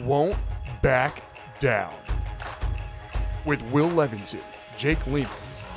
[0.00, 0.36] Won't
[0.82, 1.22] back
[1.60, 1.94] down.
[3.44, 4.40] With Will Levinson,
[4.76, 5.30] Jake Lehman,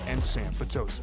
[0.07, 1.01] and Sam Patosa.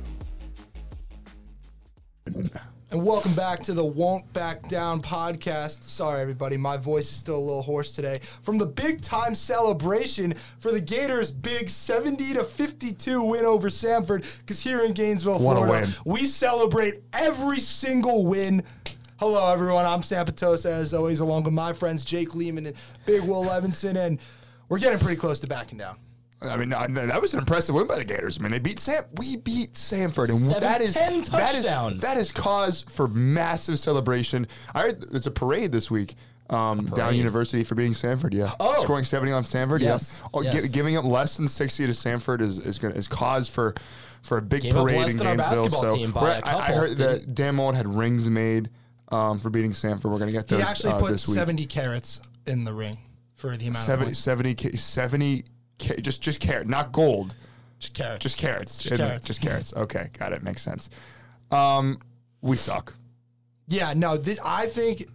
[2.27, 5.85] And welcome back to the Won't Back Down podcast.
[5.85, 8.19] Sorry, everybody, my voice is still a little hoarse today.
[8.43, 14.25] From the big time celebration for the Gators' big 70 to 52 win over Samford,
[14.41, 18.65] because here in Gainesville, Florida, we celebrate every single win.
[19.17, 19.85] Hello, everyone.
[19.85, 22.77] I'm Sam Patosa, as always, along with my friends Jake Lehman and
[23.07, 24.19] Big Will Levinson, and
[24.69, 25.97] we're getting pretty close to backing down.
[26.43, 28.39] I mean, I- that was an impressive win by the Gators.
[28.39, 29.05] I mean, they beat Sam.
[29.17, 32.03] We beat Samford, and Seven- that is 10 that is touchdowns.
[32.03, 34.47] that is cause for massive celebration.
[34.75, 36.17] I heard it's a parade this week.
[36.51, 37.15] Um, down?
[37.15, 38.53] University for beating Samford, yeah.
[38.61, 38.83] Oh.
[38.83, 40.29] Scoring 70 on Samford, Yes, yeah.
[40.35, 43.75] Oh, gi- giving up less than 60 to Samford is is, gonna, is cause for
[44.21, 45.63] for a big Gave up parade less in than our Gainesville.
[45.65, 48.29] basketball So team by we're- a I, I couple, heard that Dan Mullen had rings
[48.29, 48.69] made
[49.15, 50.11] um, for beating Samford.
[50.11, 51.37] We're gonna get those He actually uh, put this week.
[51.37, 52.99] 70 carats in the ring
[53.37, 54.19] for the amount of 70, points.
[54.19, 55.45] 70, 70
[55.79, 57.35] ca- just just carat, not gold.
[57.79, 58.23] Just carats.
[58.23, 58.83] Just carrots.
[58.83, 59.27] Just carrots.
[59.27, 59.75] Just carrots.
[59.75, 60.43] Okay, got it.
[60.43, 60.91] Makes sense.
[61.51, 61.99] Um,
[62.41, 62.95] we suck.
[63.69, 65.09] Yeah, no, this, I think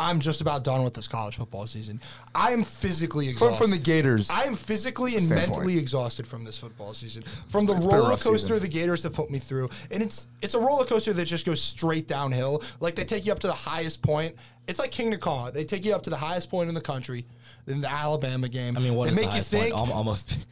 [0.00, 2.00] I'm just about done with this college football season.
[2.34, 3.58] I am physically From, exhausted.
[3.62, 4.30] from the Gators.
[4.30, 5.50] I am physically and standpoint.
[5.50, 7.22] mentally exhausted from this football season.
[7.48, 8.60] From the It's been a roller coaster season.
[8.60, 11.60] the Gators have put me through, and it's it's a roller coaster that just goes
[11.62, 12.62] straight downhill.
[12.80, 14.34] Like they take you up to the highest point.
[14.66, 15.50] It's like King Kong.
[15.52, 17.26] They take you up to the highest point in the country.
[17.66, 19.64] In the Alabama game, I mean, what they is make the you highest point?
[19.74, 19.96] think.
[19.96, 20.38] Almost.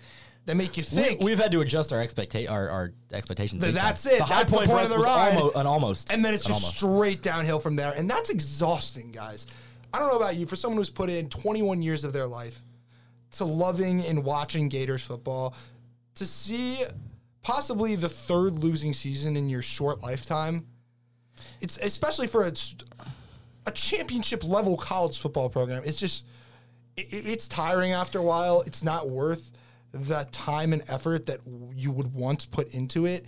[0.48, 1.20] They make you think.
[1.20, 3.62] we've had to adjust our expecta- our, our expectations.
[3.62, 4.16] Th- that's it.
[4.16, 5.36] The high That's the point, for point of the ride.
[5.36, 6.10] Almost, an almost.
[6.10, 6.76] and then it's just almost.
[6.78, 7.92] straight downhill from there.
[7.94, 9.46] And that's exhausting, guys.
[9.92, 10.46] I don't know about you.
[10.46, 12.62] For someone who's put in 21 years of their life
[13.32, 15.54] to loving and watching Gators football,
[16.14, 16.82] to see
[17.42, 20.66] possibly the third losing season in your short lifetime,
[21.60, 22.52] it's especially for a,
[23.66, 25.82] a championship level college football program.
[25.84, 26.24] It's just
[26.96, 28.62] it, it's tiring after a while.
[28.62, 29.52] It's not worth
[29.92, 31.40] the time and effort that
[31.74, 33.24] you would once put into it.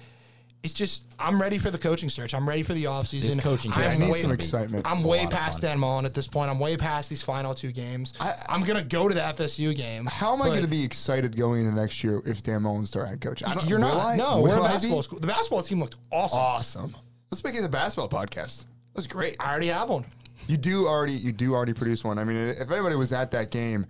[0.63, 2.35] It's just I'm ready for the coaching search.
[2.35, 3.35] I'm ready for the offseason.
[3.35, 4.87] This coaching I'm need way, some excitement.
[4.87, 5.63] I'm way past.
[5.63, 6.51] Dan Mullen at this point.
[6.51, 8.13] I'm way past these final two games.
[8.21, 10.05] I, am gonna go to the FSU game.
[10.05, 13.07] How am I going to be excited going into next year if Dan Mullen's our
[13.07, 13.43] head coach?
[13.65, 14.05] You're not.
[14.05, 14.17] I?
[14.17, 15.19] No, we're a basketball school.
[15.19, 16.39] The basketball team looked awesome.
[16.39, 16.97] Awesome.
[17.31, 18.67] Let's make it a basketball podcast.
[18.95, 19.37] That's great.
[19.41, 20.05] I already have one.
[20.47, 21.15] You do already.
[21.15, 22.19] You do already produce one.
[22.19, 23.87] I mean, if anybody was at that game,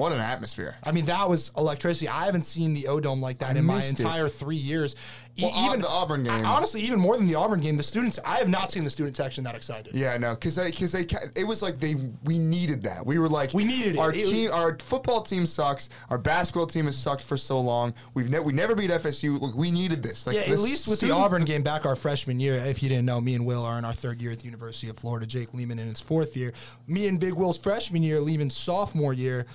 [0.00, 0.76] what an atmosphere.
[0.82, 2.08] I mean, that was electricity.
[2.08, 4.00] I haven't seen the O Dome like that I in my missed it.
[4.00, 4.96] entire three years.
[5.36, 6.44] E- Well, Au- the Auburn game.
[6.44, 8.18] honestly, even more than the Auburn game, the students.
[8.24, 9.94] I have not seen the student section that excited.
[9.94, 11.06] Yeah, no, because they, because they,
[11.36, 11.94] it was like they,
[12.24, 13.04] we needed that.
[13.06, 13.98] We were like, We needed.
[13.98, 15.90] Our It- team, our football team sucks.
[16.08, 17.92] Our basketball team has sucked for so long.
[18.14, 19.38] We've ne- we never beat FSU.
[19.40, 20.26] Look, we needed this.
[20.26, 22.54] Like, Yeah, at least with the Auburn game back our freshman year.
[22.54, 24.88] If you didn't know, me and Will are in our third year at the University
[24.88, 25.26] of Florida.
[25.26, 26.52] Jake Lehman in his fourth year.
[26.88, 29.46] Me and Big Will's freshman year, Lehman's sophomore year.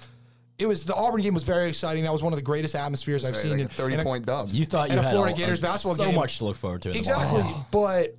[0.57, 2.03] It was the Auburn game was very exciting.
[2.03, 4.03] That was one of the greatest atmospheres I've Like seen a in thirty in a-
[4.03, 4.49] point dub.
[4.51, 6.15] You thought you and a had Florida Gators basketball so game.
[6.15, 6.89] much to look forward to.
[6.91, 7.41] In Exactly.
[7.41, 7.55] The.
[7.71, 8.15] But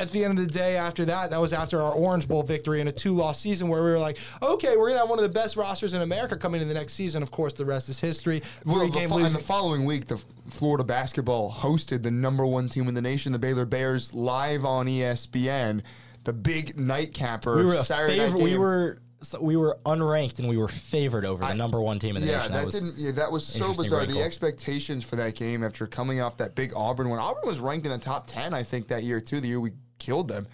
[0.00, 2.80] at the end of the day, after that, that was after our Orange Bowl victory
[2.80, 5.18] in a two loss season where we were like, okay, we're going to have one
[5.18, 7.22] of the best rosters in America coming in the next season.
[7.22, 8.42] Of course, the rest is history.
[8.64, 9.38] Well, Three the game fo- and losing.
[9.38, 10.16] the following week, the
[10.48, 14.86] Florida basketball hosted the number one team in the nation, the Baylor Bears, live on
[14.86, 15.82] ESPN.
[16.24, 18.42] The big nightcapper we were a Saturday night favorite.
[18.42, 22.16] We were so we were unranked and we were favored over the number one team
[22.16, 22.52] in the yeah, nation.
[22.54, 22.94] that, was didn't.
[22.96, 24.00] Yeah, that was so bizarre.
[24.00, 24.18] wrinkle.
[24.18, 27.18] The expectations for that game after coming off that big Auburn one.
[27.18, 29.40] Auburn was ranked in the top ten, I think, that year too.
[29.40, 30.46] The year we killed them,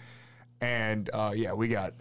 [0.61, 1.93] and uh, yeah, we got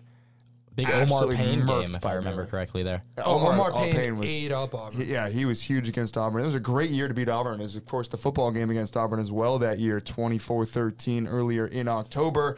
[0.76, 2.50] big Omar absolutely Payne murked game, if I remember Baylor.
[2.50, 2.82] correctly.
[2.82, 3.02] There.
[3.24, 5.00] oh, Omar, Payne, Payne was ate up Auburn.
[5.00, 6.42] he- yeah, he was huge against Auburn.
[6.42, 7.60] It was a great year to beat Auburn.
[7.60, 11.66] It was, of course, the football game against Auburn as well that year, 24-13 earlier
[11.66, 12.56] in October.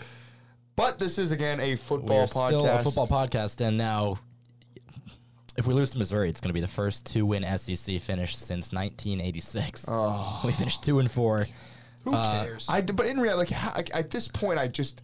[0.78, 2.46] But this is, again, a football We're podcast.
[2.46, 4.20] still a football podcast, and now
[5.56, 8.72] if we lose to Missouri, it's going to be the first two-win SEC finish since
[8.72, 9.86] 1986.
[9.88, 10.40] Oh.
[10.44, 11.48] We finished two and four.
[12.04, 12.68] Who uh, cares?
[12.68, 15.02] I, but in reality, like, like, at this point, I just,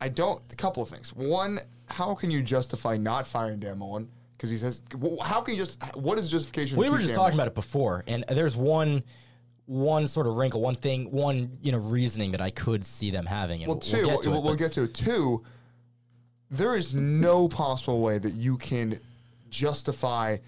[0.00, 1.14] I don't, a couple of things.
[1.14, 4.08] One, how can you justify not firing Dan Mullen?
[4.32, 4.80] Because he says,
[5.22, 6.78] how can you just, what is justification?
[6.78, 7.48] We were just Dan talking Mullen?
[7.48, 9.02] about it before, and there's one,
[9.66, 13.26] one sort of wrinkle, one thing, one you know reasoning that I could see them
[13.26, 13.62] having.
[13.62, 14.94] And Well, two, we'll we'll, get to it, we'll get to it.
[14.94, 15.42] Two,
[16.50, 19.00] there is no possible way that you can
[19.48, 20.38] justify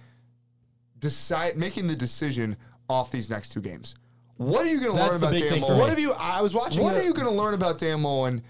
[0.99, 2.57] decide making the decision
[2.89, 3.95] off these next two games.
[4.37, 5.79] What are you going to learn about big Dan Mullen?
[5.79, 6.13] What have you?
[6.13, 6.83] I was watching.
[6.83, 8.43] What a- are you going to learn about Dan Mullen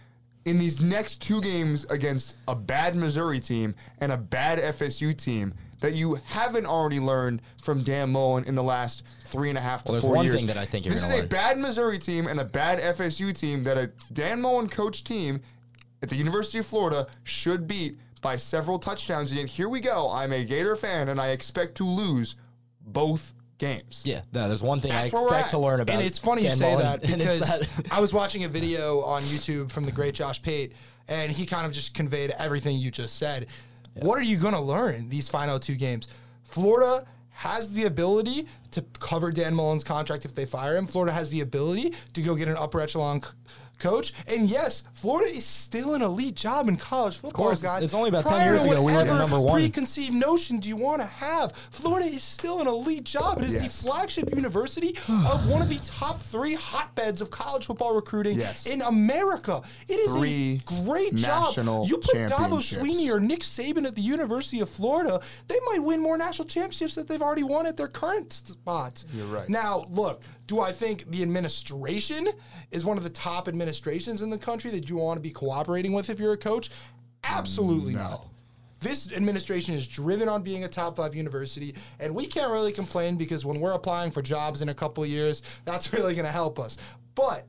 [0.45, 5.55] in these next two games against a bad Missouri team and a bad FSU team
[5.87, 9.85] that you haven't already learned from Dan Mullen in the last three and a half
[9.85, 10.37] to Well, there's four one years?
[10.37, 12.81] thing that I think you're this is gonna a bad Missouri team and a bad
[12.81, 15.41] FSU team that a Dan Mullen coached team
[16.03, 19.31] at the University of Florida should beat by several touchdowns.
[19.31, 20.11] And here we go.
[20.11, 22.35] I'm a Gator fan and I expect to lose
[22.81, 24.03] both games.
[24.05, 25.95] Yeah, no, there's one thing That's I expect to learn about.
[25.95, 29.23] And it's funny you say Mullen, that because that- I was watching a video on
[29.23, 30.73] YouTube from the great Josh Pate,
[31.09, 33.47] and he kind of just conveyed everything you just said.
[34.01, 36.09] What are you going to learn these final two games?
[36.45, 40.87] Florida has the ability to cover Dan Mullen's contract if they fire him.
[40.87, 43.23] Florida has the ability to go get an upper echelon
[43.79, 44.13] coach.
[44.27, 47.85] And yes, Florida is still an elite job in college football, of course, guys.
[47.85, 49.55] it's only about 10 years ago we were the number one.
[49.55, 51.53] preconceived notion do you want to have?
[51.71, 53.39] Florida is still an elite job.
[53.39, 53.81] It is Yes.
[53.83, 58.67] the flagship university of one of the top three hotbeds of college football recruiting Yes.
[58.67, 59.63] in America.
[59.89, 61.91] It is Three a great national job.
[61.91, 62.57] You put Dabo.
[62.61, 66.95] Swinney or Nick Saban at the University of Florida, they might win more national championships
[66.95, 69.05] that they've already won at their current spots.
[69.15, 69.49] You're right.
[69.49, 72.29] Now, look, do I think the administration
[72.71, 75.93] is one of the top administrations in the country that you want to be cooperating
[75.93, 76.71] with if you're a coach?
[77.25, 78.27] Absolutely not.
[78.79, 83.17] This administration is driven on being a top five university, and we can't really complain
[83.17, 86.33] because when we're applying for jobs in a couple of years, that's really going to
[86.33, 86.77] help us.
[87.15, 87.47] But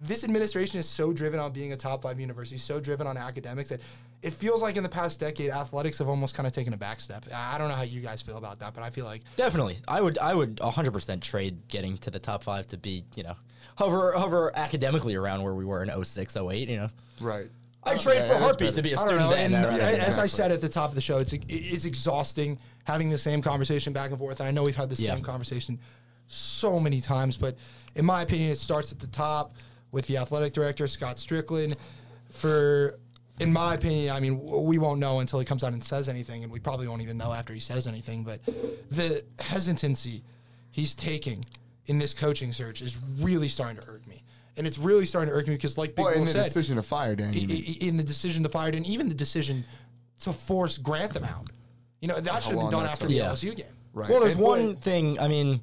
[0.00, 3.70] this administration is so driven on being a top five university, so driven on academics
[3.70, 3.80] that
[4.22, 7.00] it feels like in the past decade, athletics have almost kind of taken a back
[7.00, 7.24] step.
[7.34, 10.00] I don't know how you guys feel about that, but I feel like Definitely, I
[10.00, 13.34] would I would 100 percent trade getting to the top five to be you know
[13.76, 16.88] hover hover academically around where we were in 06, 08, You know,
[17.20, 17.46] Right.
[17.84, 19.30] I'd trade Yeah, for a heartbeat to be a student know.
[19.30, 19.54] then.
[19.54, 21.84] And uh, uh, rather as I said at the top of the show, it's it's
[21.84, 24.40] exhausting having the same conversation back and forth.
[24.40, 25.14] And I know we've had the Yeah.
[25.14, 25.78] same conversation
[26.26, 27.56] so many times, but
[27.94, 29.54] in my opinion, it starts at the top
[29.92, 31.76] with the athletic director Scott Stricklin.
[32.30, 32.98] For,
[33.40, 36.42] in my opinion, I mean, we won't know until he comes out and says anything,
[36.44, 38.22] and we probably won't even know after he says anything.
[38.24, 38.40] But
[38.90, 40.22] the hesitancy
[40.70, 41.44] he's taking
[41.86, 44.22] in this coaching search is really starting to irk me.
[44.58, 46.44] And it's really starting to irk me because, like Big Well, Will in the said,
[46.44, 47.28] decision to fire Dan.
[47.32, 47.64] i- you mean.
[47.80, 49.64] i- in the decision to fire, and even the decision
[50.20, 51.46] to force Grantham out.
[52.00, 53.30] You know, that should have been done after the Yeah.
[53.30, 53.66] LSU game.
[53.94, 54.10] Right.
[54.10, 55.18] Well, there's And- one thing.
[55.18, 55.60] I mean,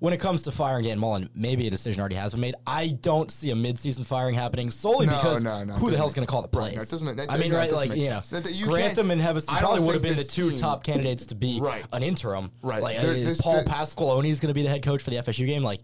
[0.00, 2.54] when it comes to firing Dan Mullen, maybe a decision already has been made.
[2.66, 6.12] I don't see a midseason firing happening solely No, because no, no, who the hell's
[6.14, 6.56] going to call the sense.
[6.56, 6.76] Right, plays?
[6.76, 7.72] no, it doesn't- that- I mean, right?
[7.72, 8.20] Like you know,
[8.50, 11.60] you Grantham and Heveston probably would have been the two team- top candidates to be
[11.60, 11.84] Right.
[11.92, 12.50] an interim.
[12.62, 12.82] Right.
[12.82, 15.16] Like There- uh, this- Paul Pasqualoni is going to be the head coach for the
[15.18, 15.62] FSU game.
[15.62, 15.80] Like,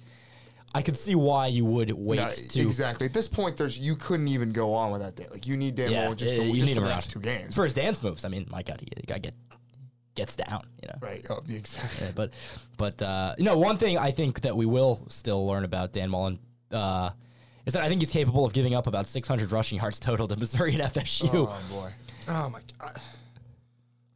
[0.72, 3.04] I could see why you would wait No, to exactly.
[3.06, 5.26] At this point, there's you couldn't even go on with that day.
[5.28, 7.18] Like you need Dan Yeah, Mullen just, to, you just need for the next two
[7.20, 7.56] games.
[7.56, 8.24] for his dance moves.
[8.24, 9.34] I mean, my God, he, the guy get
[10.20, 10.62] gets down.
[10.82, 10.98] You know.
[11.00, 11.26] right.
[11.30, 12.00] Oh, the exact.
[12.00, 12.32] Yeah, but
[12.76, 16.10] but uh, you know, one thing I think that we will still learn about Dan
[16.10, 16.38] Mullen
[16.70, 17.10] uh,
[17.66, 20.36] is that I think he's capable of giving up about 600 rushing yards total to
[20.36, 21.90] Missouri and FSU Oh boy.
[22.28, 23.00] Oh my god,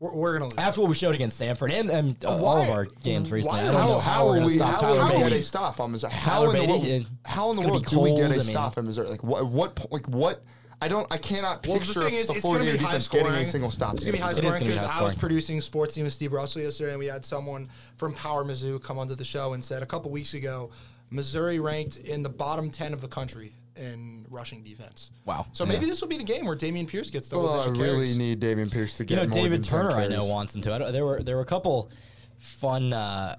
[0.00, 0.58] we're, we're gonna lose.
[0.58, 3.60] after what we showed against Samford and, and uh, all of our games recently.
[3.60, 4.56] I don't how- know How, how, we're to we?
[4.58, 5.36] stop How Tyler will we get Badie.
[5.36, 6.12] a stop on Missouri?
[6.12, 7.06] How Tyler in the Badie, world?
[7.24, 9.08] How in the world do we get a I mean- stop in Missouri?
[9.08, 9.46] Like what?
[9.46, 9.92] What?
[9.92, 10.42] Like what?
[10.84, 11.06] I don't.
[11.10, 13.08] I cannot Well, the picture thing is, a it's Florida going to be high defense
[13.08, 13.94] getting a single stop.
[13.94, 16.60] It's going to be high scoring because I was producing Sports Team with Steve Russell
[16.60, 19.86] yesterday, and we had someone from Power Mizzou come onto the show and said a
[19.86, 20.70] couple weeks ago,
[21.10, 25.10] Missouri ranked in the bottom ten of the country in rushing defense.
[25.24, 25.46] Wow.
[25.52, 25.90] So maybe Yeah.
[25.92, 28.18] this will be the game where Dameon Pierce gets double Well, I really carries.
[28.18, 29.16] need Dameon Pierce to get.
[29.16, 30.74] You know, more David than 10 Turner, I know, wants him to.
[30.74, 31.90] I don't, there were there were a couple
[32.38, 33.36] fun uh,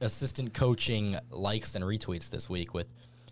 [0.00, 2.88] assistant coaching likes and retweets this week with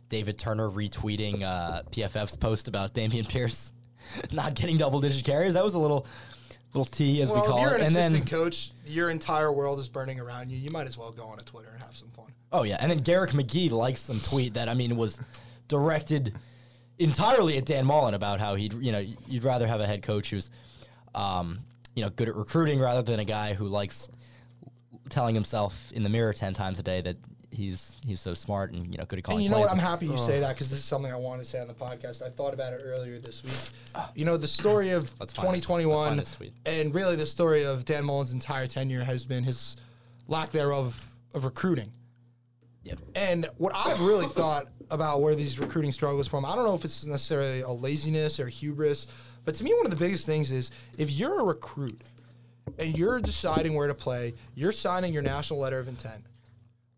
[0.08, 3.72] David Turner retweeting uh, PFF's post about Dameon Pierce
[4.32, 5.54] not getting double digit carries.
[5.54, 6.06] That was a little
[6.74, 7.80] little T as Well, we if call you're it.
[7.80, 10.58] an And then assistant coach, your entire world is burning around you.
[10.58, 12.26] You might as well go on a Twitter and have some fun.
[12.52, 15.20] oh yeah, and then Garrick McGee likes some tweet that I mean was
[15.68, 16.34] directed
[16.98, 20.30] entirely at Dan Mullen about how he'd you know you'd rather have a head coach
[20.30, 20.50] who's
[21.14, 21.60] um,
[21.94, 24.10] you know good at recruiting rather than a guy who likes
[25.10, 27.16] telling himself in the mirror ten times a day that
[27.58, 29.70] he's he's so smart and you know good at calling And you know what?
[29.70, 31.74] I'm happy you say that because this is something I wanted to say on the
[31.74, 32.22] podcast.
[32.22, 34.04] I thought about it earlier this week.
[34.14, 36.54] You know, the story of Let's find this- let's 2021 find this tweet.
[36.64, 39.76] and really the story of Dan Mullen's entire tenure has been his
[40.28, 41.92] lack thereof of recruiting.
[42.84, 42.98] Yep.
[43.16, 46.84] And what I've really thought about where these recruiting struggles from, I don't know if
[46.84, 49.06] it's necessarily a laziness or hubris,
[49.44, 52.00] but to me, one of the biggest things is if you're a recruit
[52.78, 56.22] and you're deciding where to play, you're signing your national letter of intent.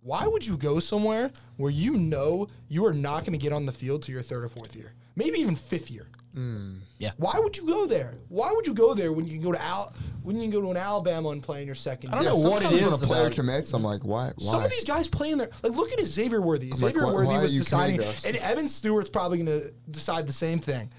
[0.03, 3.67] Why would you go somewhere where you know you are not going to get on
[3.67, 6.09] the field to your third or fourth year, maybe even fifth year?
[6.35, 6.81] Mm.
[6.99, 7.11] Yeah.
[7.17, 8.15] Why would you go there?
[8.29, 9.93] Why would you go there when you can go to Al
[10.23, 12.11] when you can go to an Alabama and play in your second?
[12.11, 12.33] I don't year?
[12.33, 14.27] know what it sometimes when is a player about- commits, I'm like, why?
[14.37, 14.51] Why?
[14.53, 16.71] Some of these guys playing there, like look at Xavier Worthy.
[16.71, 18.25] like, Xavier why- Worthy why was deciding, committing to us?
[18.25, 20.91] and Evan Stewart's probably going to decide the same thing.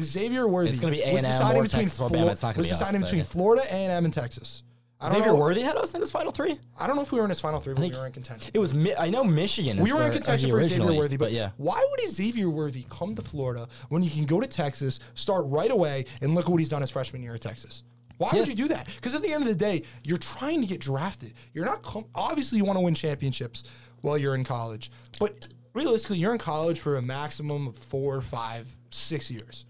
[0.00, 2.30] Xavier Worthy It's gonna be A&M deciding between Texas or Bama.
[2.30, 3.24] It's was be us, deciding between yeah.
[3.24, 4.62] Florida, A and M, and Texas.
[5.02, 5.38] I don't Xavier know.
[5.38, 6.58] Worthy had us in his final three.
[6.78, 8.12] I don't know if we were in his final three, but we think were in
[8.12, 8.50] contention.
[8.54, 8.72] It was.
[8.72, 9.78] Mi- I know Michigan.
[9.78, 11.50] is we were in where- contention for Xavier originally, Worthy, but yeah.
[11.56, 15.70] why would Xavier Worthy come to Florida when you can go to Texas, start right
[15.70, 17.82] away, and look at what he's done his freshman year at Texas?
[18.18, 18.86] Why would you do that?
[18.86, 21.34] Because at the end of the day, you're trying to get drafted.
[21.54, 23.64] You're not com- obviously you want to win championships
[24.02, 28.72] while you're in college, but realistically, you're in college for a maximum of four, five,
[28.90, 29.64] six years.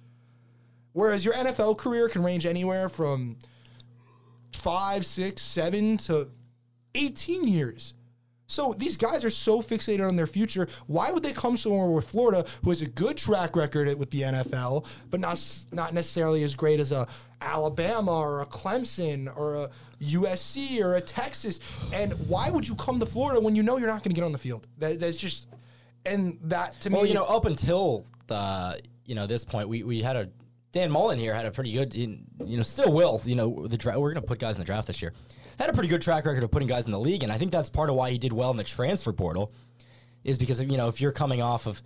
[0.92, 3.38] Whereas your NFL career can range anywhere from
[4.52, 6.28] five, six, seven to
[6.94, 7.94] 18 years.
[8.46, 10.68] So these guys are so fixated on their future.
[10.86, 14.20] Why would they come somewhere with Florida, who has a good track record with the
[14.20, 15.42] NFL, but not
[15.72, 17.08] not necessarily as great as a
[17.40, 19.70] Alabama or a Clemson or a
[20.02, 21.60] USC or a Texas?
[21.94, 24.24] And why would you come to Florida when you know you're not going to get
[24.24, 24.66] on the field?
[24.78, 25.48] That, that's just,
[26.04, 29.70] and that to Well, me, Well, you know, up until the you know this point,
[29.70, 30.28] we, we had a
[30.72, 33.20] Dan Mullen here had a pretty good, you know, still will.
[33.24, 35.12] You know, the dra- we're going to put guys in the draft this year.
[35.58, 37.52] Had a pretty good track record of putting guys in the league, and I think
[37.52, 39.52] that's part of why he did well in the transfer portal,
[40.24, 41.82] is because you know if you're coming off of,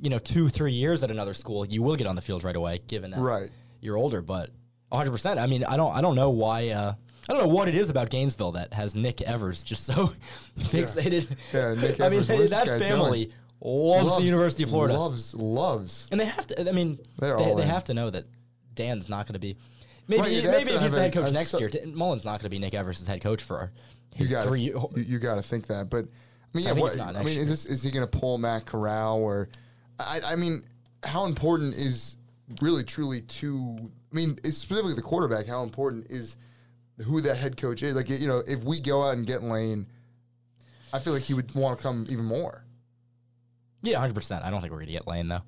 [0.00, 2.54] you know, two three years at another school, you will get on the field right
[2.56, 3.50] away, given that Right.
[3.80, 4.22] you're older.
[4.22, 4.50] But
[4.90, 5.10] 100.
[5.10, 6.68] percent I mean, I don't I don't know why.
[6.68, 6.94] Uh,
[7.28, 10.12] I don't know what it is about Gainesville that has Nick Evers just so
[10.60, 11.36] fixated.
[11.52, 13.36] Yeah, Nick I mean, Evers, that guy family doing?
[13.70, 14.98] Loves, the University of Florida.
[14.98, 16.08] Loves, loves.
[16.10, 16.68] And they have to.
[16.68, 17.68] I mean, They're they, all they in.
[17.68, 18.24] have to know that
[18.74, 19.56] Dan's not going to be.
[20.08, 21.50] Maybe Right, you'd have maybe to if he's have the head a- coach a next
[21.50, 23.70] so- year, Mullen's not going to be Nick Evers' head coach for
[24.16, 24.60] You his got three.
[24.60, 25.88] you, you got to think that.
[25.90, 27.90] But I mean, I yeah, think what, it's not I mean, is this is he
[27.90, 29.48] going to pull Matt Corral or?
[29.98, 30.64] I, I mean,
[31.04, 32.16] how important is
[32.60, 33.78] really truly to?
[34.12, 35.46] I mean, it's specifically the quarterback.
[35.46, 36.36] How important is
[37.06, 37.94] who that head coach is?
[37.94, 39.86] Like you know, if we go out and get Lane,
[40.92, 42.64] I feel like he would want to come even more.
[43.82, 44.44] Yeah, hundred percent.
[44.44, 45.42] I don't think we're going to get Lane though.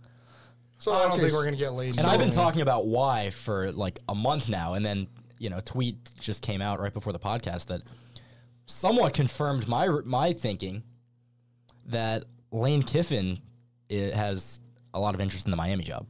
[0.78, 1.94] So I don't okay, think we're going to get Lane.
[1.98, 5.06] And I've been talking about why for like a month now, and then
[5.38, 7.82] you know, tweet just came out right before the podcast that
[8.66, 10.82] somewhat confirmed my my thinking
[11.86, 13.38] that Lane Kiffin
[13.90, 14.60] i has
[14.94, 16.06] a lot of interest in the Miami job.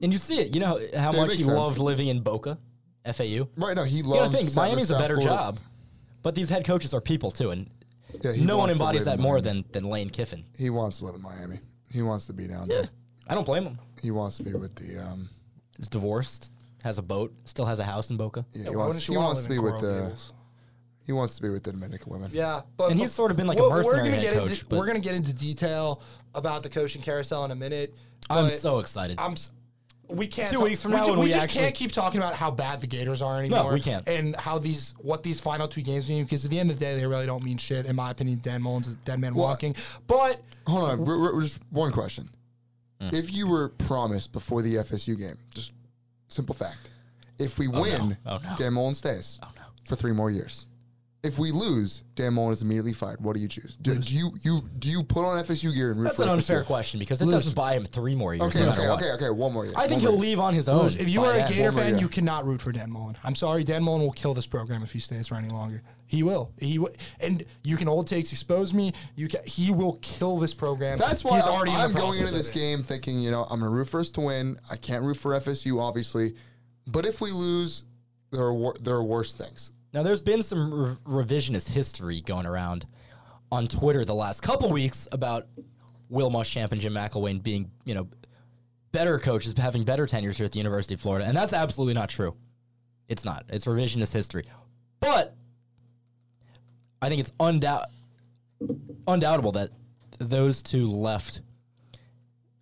[0.00, 1.56] And you see it, you know how it much he sense.
[1.56, 2.56] loved living in Boca,
[3.04, 3.48] FAU.
[3.56, 4.34] Right now, he You gotta loves.
[4.36, 5.34] think South- Miami's a better Florida.
[5.36, 5.58] job,
[6.22, 7.68] but these head coaches are people too, and
[8.22, 10.44] Yeah, he no one wants to embodies live in that more than than Lane Kiffin.
[10.56, 11.58] he wants to live in Miami.
[11.92, 12.88] He wants to be down there.
[13.26, 13.78] I don't blame him.
[14.02, 14.98] He wants to be with the.
[15.04, 15.28] Um,
[15.76, 18.82] He's divorced, has a boat, still has a house in Boca, yeah, Yeah, he why
[18.86, 18.88] wants.
[18.94, 20.00] wouldn't He wanna wants to live be in with Coral the.
[20.02, 20.32] Gables?
[21.06, 22.30] He wants to be with the Dominican women.
[22.34, 24.50] Yeah, but And he's sort of been like a we're- we're mercenary gonna head coach,
[24.50, 26.02] Into, but- we're going to get into detail
[26.34, 27.94] about the coaching carousel in a minute.
[28.28, 29.18] I'm but so excited.
[29.18, 29.32] I'm.
[29.32, 29.52] s-
[30.08, 30.50] We can't.
[30.50, 32.18] Two talk- weeks from we now ju- when we we just actually- can't keep talking
[32.20, 33.72] about how bad the Gators are anymore.
[33.72, 34.08] we can't.
[34.08, 36.84] And how these, what these final two games mean, because at the end of the
[36.84, 37.86] day, they really don't mean shit.
[37.86, 39.74] In my opinion, Dan Mullen's a dead man Well, walking.
[40.06, 42.30] But Hold on, we're, we're- just one question.
[43.02, 43.12] Mm.
[43.12, 45.72] If you were promised before the FSU game, just
[46.28, 46.90] simple fact,
[47.38, 48.54] if we win, Oh, no.
[48.56, 49.62] Dan Mullen stays Oh, no.
[49.84, 50.66] for three more years.
[51.24, 53.20] If we lose, Dan Mullen is immediately fired.
[53.20, 53.76] What do you choose?
[53.82, 56.28] Do, do you you do you put on FSU gear and root That's for an
[56.28, 56.66] unfair FSU?
[56.66, 57.34] question because it Lose.
[57.34, 58.46] doesn't buy him three more years.
[58.54, 59.02] Okay, no matter okay, what.
[59.02, 59.30] okay, okay.
[59.30, 59.74] One more year.
[59.76, 60.30] I think One he'll more year.
[60.30, 60.86] leave on his own.
[60.86, 61.48] if you by are a then.
[61.48, 61.98] Gator more fan, year.
[62.02, 63.16] you cannot root for Dan Mullen.
[63.24, 65.82] I'm sorry, Dan Mullen will kill this program if he stays for any longer.
[66.06, 66.52] He will.
[66.60, 68.92] He w- and you can old takes expose me.
[69.16, 70.98] You can, he will kill this program.
[70.98, 72.54] That's why he's I'm, already in I'm the going process into of this it.
[72.54, 74.56] game thinking, you know, I'm going to root for us to win.
[74.70, 76.34] I can't root for FSU, obviously,
[76.86, 77.82] but if we lose,
[78.30, 79.72] there are wor- there are worse things.
[79.92, 82.86] Now, there's been some re- revisionist history going around
[83.50, 85.46] on Twitter the last couple weeks about
[86.10, 88.08] Will Muschamp and Jim McElwain being, you know,
[88.92, 92.08] better coaches, having better tenures here at the University of Florida, and that's absolutely not
[92.08, 92.34] true.
[93.08, 93.44] It's not.
[93.48, 94.44] It's revisionist history,
[95.00, 95.34] but
[97.00, 97.86] I think it's undoubt
[99.06, 99.70] undoubtable that
[100.18, 101.40] those two left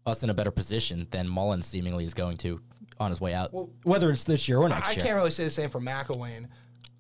[0.05, 2.61] us in a better position than Mullen seemingly is going to
[3.01, 5.01] on his way out, Well, whether it's this year or next I year.
[5.01, 6.47] I can't really say the same for McElwain,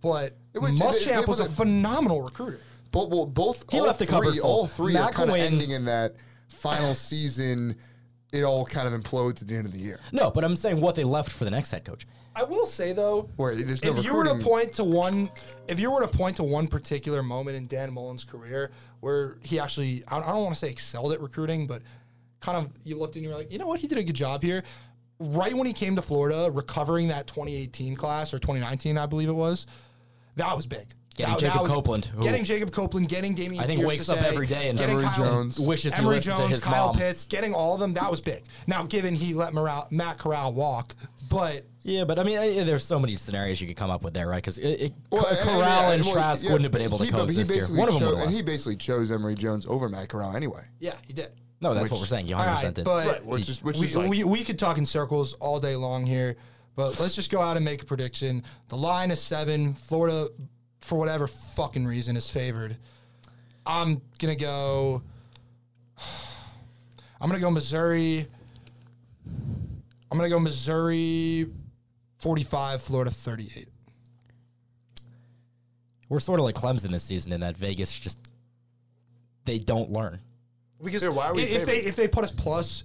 [0.00, 2.60] but It was- Muschamp was a phenomenal recruiter.
[2.92, 4.44] Both, well, both He all left the three, cupboard full.
[4.50, 6.14] all three are kind of ending in that
[6.48, 7.76] final season.
[8.32, 10.00] It all kind of implodes at the end of the year.
[10.12, 12.06] No, but I'm saying what they left for the next head coach.
[12.34, 15.30] I will say though, Wait, no if you were to point to one,
[15.68, 19.58] if you were to point to one particular moment in Dan Mullen's career where he
[19.58, 21.80] actually, I I don't want to say excelled at recruiting, but
[22.40, 24.14] kind of you looked and you were like, you know what, he did a good
[24.16, 24.64] job here.
[25.18, 29.34] Right when he came to Florida, recovering that 2018 class or 2019, I believe it
[29.34, 29.66] was,
[30.36, 30.86] that was big.
[31.16, 33.58] Getting That- Jacob that was- Copeland, who getting Jacob Copeland, getting Dameon.
[33.60, 35.58] I think Pierce wakes to up say, every day and getting Emory Kyle- Jones.
[35.58, 36.96] wishes he Emory listened Jones, to his Kyle mom.
[36.96, 38.42] Pitts, getting all of them, that was big.
[38.66, 40.94] Now, given he let Morale, Matt Corral walk,
[41.30, 44.12] but Yeah, but I mean, I, there's so many scenarios you could come up with
[44.12, 44.36] there, right?
[44.42, 46.82] Because it, it, Well, Cor- and- Corral and- and well, Trask yeah, wouldn't have been
[46.82, 47.78] able to he, but he coexist here.
[47.78, 50.64] One of them cho- would and he basically chose Emory Jones over Matt Corral anyway.
[50.80, 51.28] yeah, he did.
[51.62, 52.26] No, that's which- what we're saying.
[52.26, 52.84] You All 100 right, percent did.
[52.84, 55.76] but Which is which we, is like we, we could talk in circles all day
[55.76, 56.36] long here,
[56.76, 58.44] but let's just go out and make a prediction.
[58.68, 59.74] The line is seven.
[59.74, 60.28] Florida,
[60.80, 62.76] for whatever fucking reason, is favored.
[63.64, 65.02] I'm gonna go.
[67.20, 68.26] I'm gonna go Missouri.
[70.10, 71.46] I'm gonna go Missouri,
[72.20, 73.68] 45, Florida 38.
[76.08, 78.18] we're sort of like Clemson this season in that Vegas just
[79.44, 80.20] they don't learn.
[80.82, 82.84] Because Yeah, why are we if, if they if they put us plus,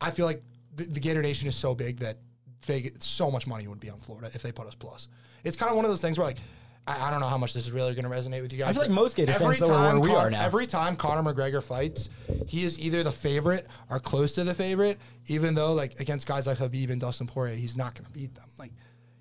[0.00, 0.42] I feel like
[0.74, 2.18] the, the Gator Nation is so big that
[2.64, 5.08] Vegas so much money would be on Florida if they put us plus.
[5.44, 6.38] It's kind of one of those things where like
[6.86, 8.70] I, I don't know how much this is really going to resonate with you guys.
[8.70, 10.44] I feel like most Gator every fans know where time we Con- are now.
[10.44, 12.10] Every time Conor McGregor fights,
[12.46, 14.98] he is either the favorite or close to the favorite.
[15.26, 18.34] Even though like against guys like Khabib and Dustin Poirier, he's not going to beat
[18.34, 18.48] them.
[18.58, 18.72] Like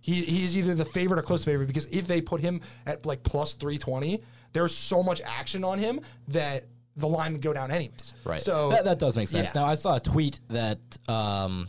[0.02, 3.06] he he's either the favorite or close to favorite because if they put him at
[3.06, 4.22] like plus three twenty,
[4.54, 6.66] there's so much action on him that
[6.98, 8.14] the line would go down anyways.
[8.24, 8.42] Right.
[8.42, 9.54] So that, that does make sense.
[9.54, 9.62] yeah.
[9.62, 11.68] Now I saw a tweet that um,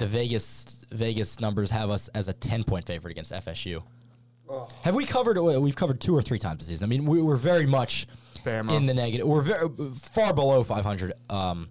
[0.00, 3.82] the Vegas Vegas numbers have us as a 10 point favorite against FSU.
[4.48, 4.66] Oh.
[4.82, 5.38] Have we covered?
[5.38, 6.86] We've covered two or three times this season.
[6.86, 8.08] I mean, we, we're very much
[8.44, 8.76] Bama.
[8.76, 9.26] in the negative.
[9.26, 11.68] We're very far below 500 um,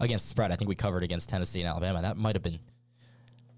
[0.00, 0.52] against spread.
[0.52, 2.02] I think we covered against Tennessee and Alabama.
[2.02, 2.58] That might have been.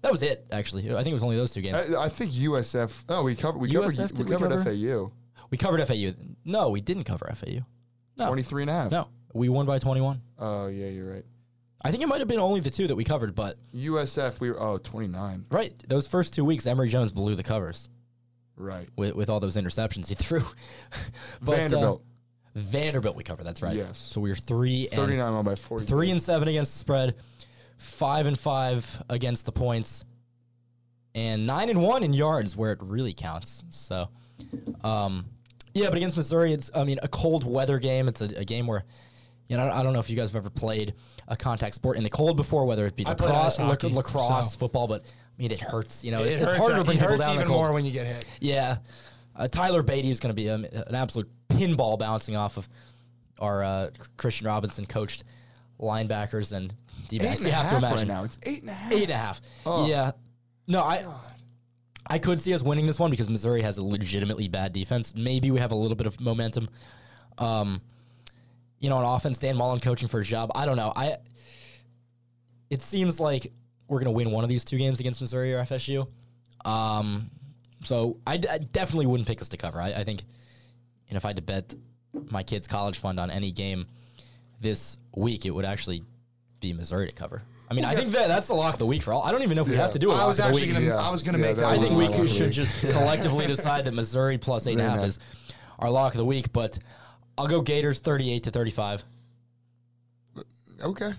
[0.01, 0.83] That was it, actually.
[0.91, 1.81] I think it was only those two games.
[1.81, 3.05] I, I think USF.
[3.09, 3.59] Oh, we covered.
[3.59, 3.97] We covered.
[3.97, 4.63] We we covered cover?
[4.63, 5.11] FAU.
[5.49, 6.11] we covered FAU.
[6.45, 7.65] No, we didn't cover FAU.
[8.17, 8.91] No, 23 and a half.
[8.91, 10.21] no, we won by 21.
[10.37, 11.25] Oh yeah, you're right.
[11.85, 14.39] I think it might have been only the two that we covered, but USF.
[14.39, 15.45] We were oh 29.
[15.51, 17.89] right, those first two weeks, Emory Jones blew the covers.
[18.57, 18.87] Right.
[18.95, 20.43] with, with all those interceptions he threw.
[21.41, 22.03] But, uh, Vanderbilt.
[22.55, 23.45] Vanderbilt, we covered.
[23.45, 23.75] That's right.
[23.75, 23.99] Yes.
[23.99, 25.85] So we were three and 39 on by 40.
[25.85, 27.15] three and seven against the spread,
[27.77, 30.05] five and five against the points,
[31.13, 33.63] and nine and one in yards where it really counts.
[33.69, 34.07] So,
[34.83, 35.25] um,
[35.73, 38.07] yeah, but against Missouri, it's I mean a cold weather game.
[38.07, 38.85] It's a, a game where.
[39.47, 40.93] You know, I don't know if you guys have ever played
[41.27, 44.87] a contact sport in the cold before, whether it be lacrosse, hockey, lacrosse, so- football,
[44.87, 46.03] but I mean, it hurts.
[46.03, 47.73] You know, it it's, it's hurts, harder to bring it people hurts down even more
[47.73, 48.25] when you get hit.
[48.39, 48.77] Yeah.
[49.35, 52.67] Uh, Tyler Badie is going to be um, an absolute pinball bouncing off of
[53.39, 55.25] our uh, Christian Robinson coached
[55.79, 56.73] linebackers and
[57.09, 57.43] D backs.
[57.43, 57.97] You have to imagine.
[57.97, 58.23] right now.
[58.23, 58.91] It's eight and a half.
[58.91, 59.41] Eight and a half.
[59.65, 59.87] Oh.
[59.87, 60.11] Yeah.
[60.67, 61.05] No, I.
[62.07, 65.13] I could see us winning this one because Missouri has a legitimately bad defense.
[65.15, 66.69] Maybe we have a little bit of momentum.
[67.39, 67.81] Um,
[68.79, 70.51] you know, on offense, Dan Mullen coaching for his job.
[70.55, 70.91] I don't know.
[70.95, 71.17] I.
[72.69, 73.51] It seems like
[73.87, 76.07] we're gonna win one of these two games against Missouri or FSU.
[76.65, 77.29] Um,
[77.83, 79.79] so I, d- I definitely wouldn't pick us to cover.
[79.79, 80.23] I, I think,
[81.09, 81.75] and if I had to bet
[82.31, 83.85] my kid's college fund on any game
[84.59, 86.03] this week, it would actually
[86.59, 87.43] be Missouri to cover.
[87.69, 89.23] I mean, I think that that's the lock of the week for all.
[89.23, 89.81] I don't even know if we Yeah.
[89.81, 90.15] have to do it.
[90.15, 90.95] lock was actually gonna Yeah.
[90.95, 91.69] I was gonna Yeah, make that that.
[91.71, 94.73] I think we lock of could, the should just collectively decide that Missouri plus eight
[94.73, 95.19] and a half is
[95.77, 96.51] our lock of the week.
[96.53, 96.79] But
[97.37, 99.03] I'll go Gators thirty-eight to thirty-five.
[100.83, 101.11] Okay.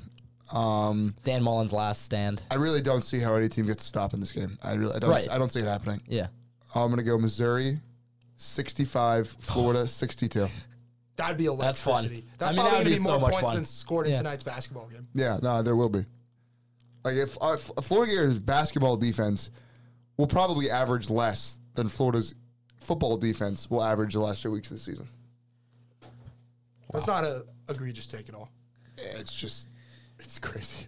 [0.52, 2.40] Um, Dan Mullen's last stand.
[2.50, 4.58] I really don't see how any team gets a stop in this game.
[4.62, 5.28] I really, I don't, Right.
[5.30, 6.00] I don't see it happening.
[6.06, 6.28] Yeah,
[6.74, 7.80] I'm gonna go Missouri,
[8.36, 10.48] 65, Florida, 62.
[11.16, 11.64] That'd be a lot.
[11.64, 12.04] That's fun.
[12.04, 12.26] electricity.
[12.38, 13.54] That's I mean, that probably would gonna be be so more much points fun.
[13.56, 14.18] than scored in Yeah.
[14.18, 15.08] tonight's basketball game.
[15.14, 16.04] Yeah, no, there will be.
[17.04, 19.50] Like if uh, F- Florida Gators basketball defense
[20.16, 22.34] will probably average less than Florida's
[22.78, 25.08] football defense will average the last two weeks of the season.
[26.92, 28.50] That's not a egregious take at all.
[28.98, 29.68] It's just,
[30.18, 30.86] it's crazy.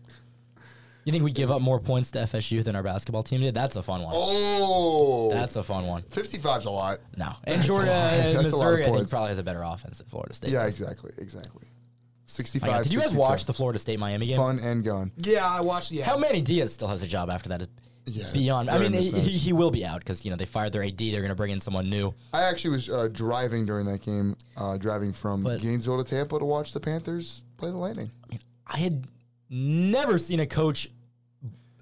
[1.05, 3.55] you think we give up more points to FSU than our basketball team did?
[3.55, 4.13] That's a fun one.
[4.17, 6.03] Oh, That's a fun one.
[6.03, 6.99] 55's a lot.
[7.17, 9.11] No, and a Georgia, and That's a lot of Missouri, I think points.
[9.11, 10.51] probably has a better offense than Florida State.
[10.51, 10.81] Yeah, does.
[10.81, 11.65] exactly, exactly.
[11.67, 12.69] Oh, My 65.
[12.71, 13.21] God, Did you guys 62.
[13.29, 14.37] watch the Florida State Miami game?
[14.37, 15.13] fun and gone?
[15.19, 16.01] Yeah, I watched the.
[16.01, 17.67] How many Diaz still has a job after that?
[18.09, 18.69] Yeah, beyond.
[18.71, 20.99] I mean, he, he will be out because you know they fired their AD.
[20.99, 22.15] They're going to bring in someone new.
[22.33, 26.39] I actually was uh, driving during that game, uh, driving from But- Gainesville to Tampa
[26.39, 28.11] to watch the Panthers play the Lightning.
[28.67, 29.07] I had
[29.51, 30.91] never seen a coach,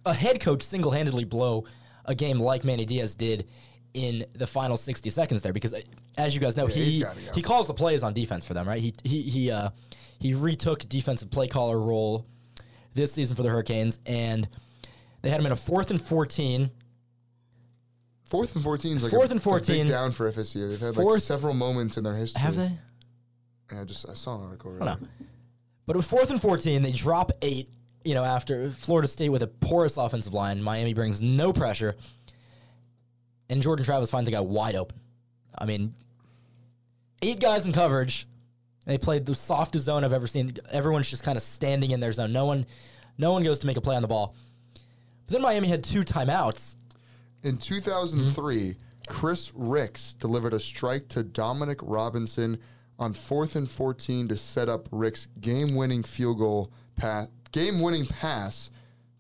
[0.04, 1.64] a head coach, single handedly blow
[2.04, 3.48] a game like Manny Diaz did
[3.94, 5.80] in the final 60 seconds there because uh,
[6.18, 7.12] as you guys know Yeah, he go.
[7.34, 9.70] he calls the plays on defense for them right he he he uh
[10.20, 12.26] he retook defensive play caller role
[12.94, 14.46] this season for the Hurricanes and
[15.26, 16.70] they had him in a fourth and 14
[18.28, 19.76] Fourth and 14 is like Fourth a, and a 14.
[19.84, 20.68] big down for FSU.
[20.68, 22.40] They've had like Fourth- several moments in their history.
[22.42, 22.72] have they
[23.72, 24.74] Yeah, I just I saw an article.
[24.82, 25.08] I don't know.
[25.86, 26.82] But it was fourth and 14.
[26.82, 27.68] They drop eight,
[28.04, 30.60] you know, after Florida State with a porous offensive line.
[30.60, 31.94] Miami brings no pressure.
[33.48, 34.98] And Jordan Travis finds a guy wide open.
[35.56, 35.94] I mean,
[37.22, 38.26] eight guys in coverage.
[38.86, 40.52] They played the softest zone I've ever seen.
[40.70, 42.32] Everyone's just kind of standing in their zone.
[42.32, 42.66] No one,
[43.18, 44.34] no one goes to make a play on the ball.
[45.26, 46.76] But then Miami had two timeouts.
[47.42, 48.76] In 2003,
[49.08, 52.58] Chris Rix delivered a strike to Dominic Robinson
[52.98, 58.70] on fourth and 14 to set up Rix' game-winning field goal pass, game-winning pass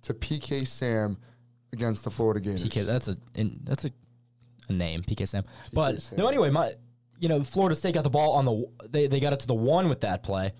[0.02, 1.18] to PK Sam
[1.72, 2.64] against the Florida Gators.
[2.64, 3.90] PK, that's a in, that's a,
[4.68, 5.44] a name, PK Sam.
[5.72, 6.18] But Sam.
[6.18, 6.74] no, anyway, my
[7.18, 9.54] you know Florida State got the ball on the they they got it to the
[9.54, 10.52] one with that play,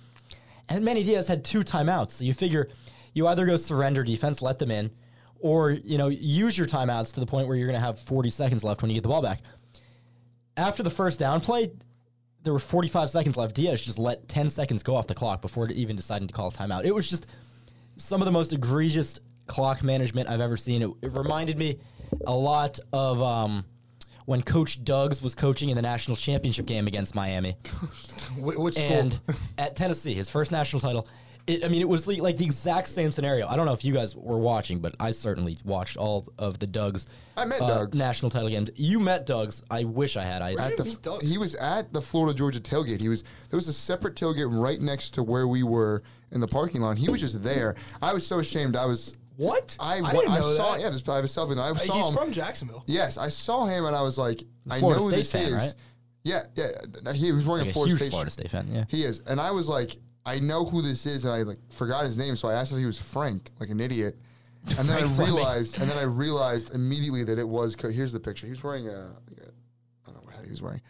[0.68, 2.10] and Manny Diaz had two timeouts.
[2.10, 2.68] So you figure
[3.14, 4.90] you either go surrender defense, let them in,
[5.40, 8.30] or you know use your timeouts to the point where you're going to have 40
[8.30, 9.40] seconds left when you get the ball back.
[10.56, 11.70] After the first down play,
[12.42, 13.54] there were 45 seconds left.
[13.54, 16.52] Diaz just let 10 seconds go off the clock before even deciding to call a
[16.52, 16.84] timeout.
[16.84, 17.26] It was just
[17.98, 20.82] some of the most egregious clock management I've ever seen.
[20.82, 21.78] It, it reminded me
[22.26, 23.64] a lot of um,
[24.26, 27.56] when Coach Duggs was coaching in the national championship game against Miami
[28.36, 28.86] Wh- which school?
[28.86, 29.20] and
[29.58, 31.08] at Tennessee, his first national title.
[31.46, 33.46] It, I mean, it was li- like the exact same scenario.
[33.46, 36.66] I don't know if you guys were watching, but I certainly watched all of the
[36.66, 37.06] Duggs.
[37.36, 37.96] I met uh, Duggs.
[37.96, 38.70] national title games.
[38.74, 39.62] You met Duggs.
[39.70, 40.42] I wish I had.
[40.42, 41.22] I at the, meet Doug?
[41.22, 43.00] he was at the Florida Georgia tailgate.
[43.00, 46.48] He was there was a separate tailgate right next to where we were in the
[46.48, 46.98] parking lot.
[46.98, 47.76] He was just there.
[48.02, 48.74] I was so ashamed.
[48.74, 49.76] I was what?
[49.78, 50.80] I, I didn't I know saw that.
[50.80, 51.56] yeah, just I was selfie.
[51.60, 52.14] I saw He's him.
[52.16, 52.82] from Jacksonville.
[52.88, 55.42] yes, I saw him and I was like, I Florida know who State this fan,
[55.44, 55.52] is.
[55.52, 55.74] right?
[56.24, 57.12] Yeah, yeah.
[57.12, 58.10] He was wearing like a a Florida huge State.
[58.10, 58.66] Florida State fan.
[58.72, 58.84] Yeah.
[58.88, 62.04] He is, and I was like, I know who this is, and I like forgot
[62.04, 64.16] his name, so I asked if he was Frank, like an idiot.
[64.78, 67.76] And then I realized, and then I realized immediately that it was.
[67.76, 68.46] Co- here's the picture.
[68.46, 70.80] He was wearing a I don't know what hat he was wearing.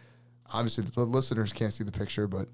[0.51, 2.47] Obviously, the listeners can't see the picture, but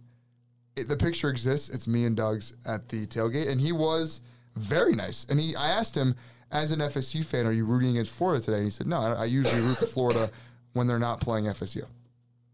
[0.75, 1.69] it, the picture exists.
[1.69, 4.19] It's me and Doug's at the tailgate, and he was
[4.57, 5.25] very nice.
[5.29, 6.13] And he, I asked him,
[6.51, 8.57] as an FSU fan, are you rooting against Florida today?
[8.57, 10.29] And he said, No, I, I usually root for Florida
[10.73, 11.85] when they're not playing FSU,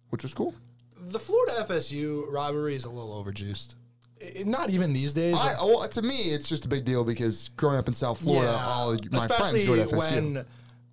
[0.09, 0.53] which was cool.
[1.01, 3.73] The Florida FSU rivalry is a little overjuiced.
[4.21, 5.35] I- not even these days.
[5.35, 8.19] I, well, oh, to me, it's just a big deal because growing up in South
[8.19, 8.65] Florida, Yeah.
[8.65, 10.33] all my especially friends go to FSU.
[10.35, 10.45] when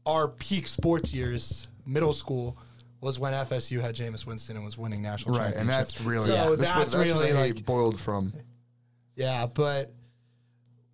[0.06, 2.56] our peak sports years, middle school,
[3.00, 6.56] was when FSU had Jameis Winston and was winning national right, and that's really So
[6.56, 8.32] that's, that's that's really where like boiled from.
[9.16, 9.92] yeah, but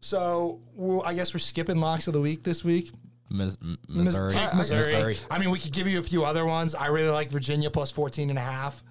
[0.00, 2.90] so we'll, I guess we're skipping locks of the week this week.
[3.30, 4.32] Mis- Mis- Missouri.
[4.32, 4.78] take Missouri.
[4.92, 5.16] Missouri.
[5.30, 6.74] I mean, we could give you a few other ones.
[6.74, 8.82] I really like Virginia plus 14 and a half.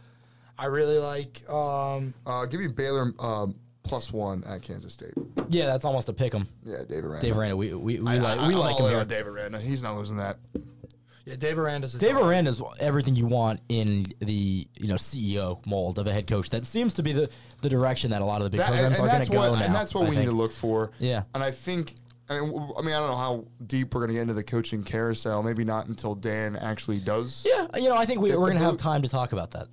[0.62, 5.14] I really like um, Uh, give me Baylor um, plus one at Kansas State.
[5.50, 6.48] Yeah, that's almost a pick 'em.
[6.64, 7.22] Yeah, Dave Aranda.
[7.22, 9.00] Dave Aranda, we we, we I, like I, we I'm like all him in here.
[9.02, 9.60] on Dave Aranda.
[9.60, 10.38] He's not losing that.
[11.26, 12.26] yeah, Dave Aranda's a Dave dog.
[12.26, 16.50] Aranda is everything you want in the you know CEO mold of a head coach.
[16.52, 17.30] That seems to be the,
[17.62, 19.28] the direction that a lot of the big That, and, programs and are going that's
[19.30, 19.66] to go what now.
[19.66, 20.30] and that's what I we need think.
[20.30, 20.92] to look for.
[21.00, 21.24] Yeah.
[21.34, 21.96] and I think.
[22.30, 24.34] I mean, w- I mean, I don't know how deep we're going to get into
[24.36, 25.44] the coaching carousel.
[25.44, 27.46] Maybe not until Dan actually does.
[27.46, 28.80] Yeah, you know, I think we, Get we're the going to have boot.
[28.80, 29.68] time to talk about that.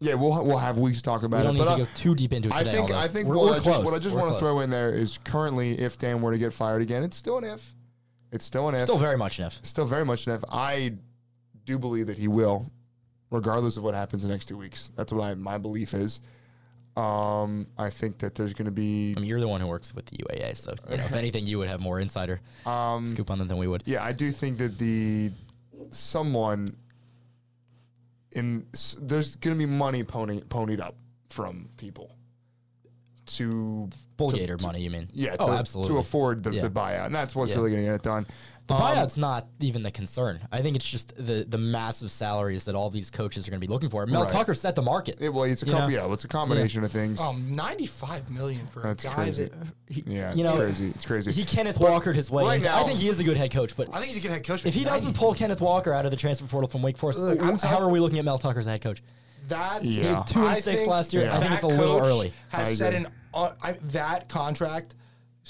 [0.00, 1.58] Yeah, we'll we'll have weeks to talk We about don't it.
[1.58, 2.70] need But to I- go too deep into it I today.
[2.72, 4.38] think although I think we're, what, we're I just, what I just We're want to
[4.38, 7.44] throw in there is currently if Dan were to get fired again, it's still an
[7.44, 7.74] if.
[8.30, 8.82] It's still an if.
[8.82, 9.58] Still very much an if.
[9.62, 10.44] Still very much an if.
[10.52, 10.94] I
[11.64, 12.70] do believe that he will,
[13.30, 14.90] regardless of what happens the next two weeks.
[14.96, 16.20] That's what I, my belief is.
[16.96, 19.14] Um, I think that there's going to be.
[19.16, 21.46] I mean, you're the one who works with the UAA, so you know, if anything,
[21.46, 23.82] you would have more insider Um, scoop on them than we would.
[23.86, 25.30] yeah, I do think that the
[25.90, 26.68] someone
[28.74, 30.94] s- there's going to be money pony, ponied up
[31.28, 32.14] from people
[33.26, 35.08] to Bull to- Gator to- money, you mean?
[35.12, 35.92] Yeah, oh, absolutely.
[35.94, 36.62] to afford the, Yeah.
[36.62, 37.58] the buyout, and that's what's Yeah.
[37.58, 38.26] really going to get it done.
[38.68, 40.40] The Um, buyout's not even the concern.
[40.52, 43.66] I think it's just the the massive salaries that all these coaches are going to
[43.66, 44.04] be looking for.
[44.06, 44.30] Mel Right.
[44.30, 45.16] Tucker set the market.
[45.20, 47.18] It, well, it's a com- yeah, it's a combination of things.
[47.18, 49.44] Um, 95 million for That's a guy crazy.
[49.44, 49.52] that
[49.88, 50.88] He- yeah, you it's know, crazy.
[50.94, 51.32] It's crazy.
[51.32, 52.44] He Kenneth Walker his way.
[52.44, 54.20] right now- I think he is a good head coach, but I think he's a
[54.20, 54.64] good head coach.
[54.66, 57.20] if he but doesn't pull Kenneth Walker out of the transfer portal from Wake Forest,
[57.20, 59.02] Look, I'm how telling- are we looking at Mel Tucker as a head coach?
[59.48, 60.02] that Yeah.
[60.02, 61.26] He had two I mistakes think last year.
[61.30, 62.34] I think that it's a little early.
[62.50, 63.06] Has I set agree.
[63.06, 64.94] an uh, I, that contract.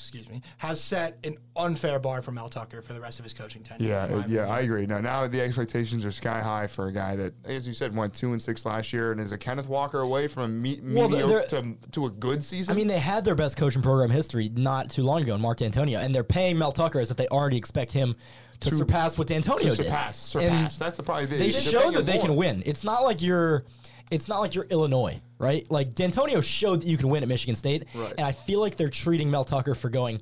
[0.00, 0.40] Excuse me.
[0.58, 3.86] Has set an unfair bar for Mel Tucker for the rest of his coaching tenure.
[3.88, 4.50] yeah, in my it- yeah, opinion.
[4.50, 4.86] I agree.
[4.86, 8.14] Now, now the expectations are sky high for a guy that, as you said, went
[8.14, 11.08] two and six last year, and is a Kenneth Walker away from a me- Well,
[11.08, 12.72] mediocre to, to a good season.
[12.72, 15.40] I mean, they had their best coach in program history not too long ago in
[15.40, 18.14] Mark Dantonio, and they're paying Mel Tucker as if they already expect him
[18.60, 19.84] to, surpass what Dantonio did.
[19.86, 20.78] surpass, surpass.
[20.78, 22.62] That's the probably the, They they're show that him they can win.
[22.66, 23.64] It's not like you're.
[24.10, 25.68] It's not like you're Illinois, right?
[25.70, 28.12] Like Dantonio showed that you can win at Michigan State, Right.
[28.18, 30.20] and I feel like they're treating Mel Tucker for going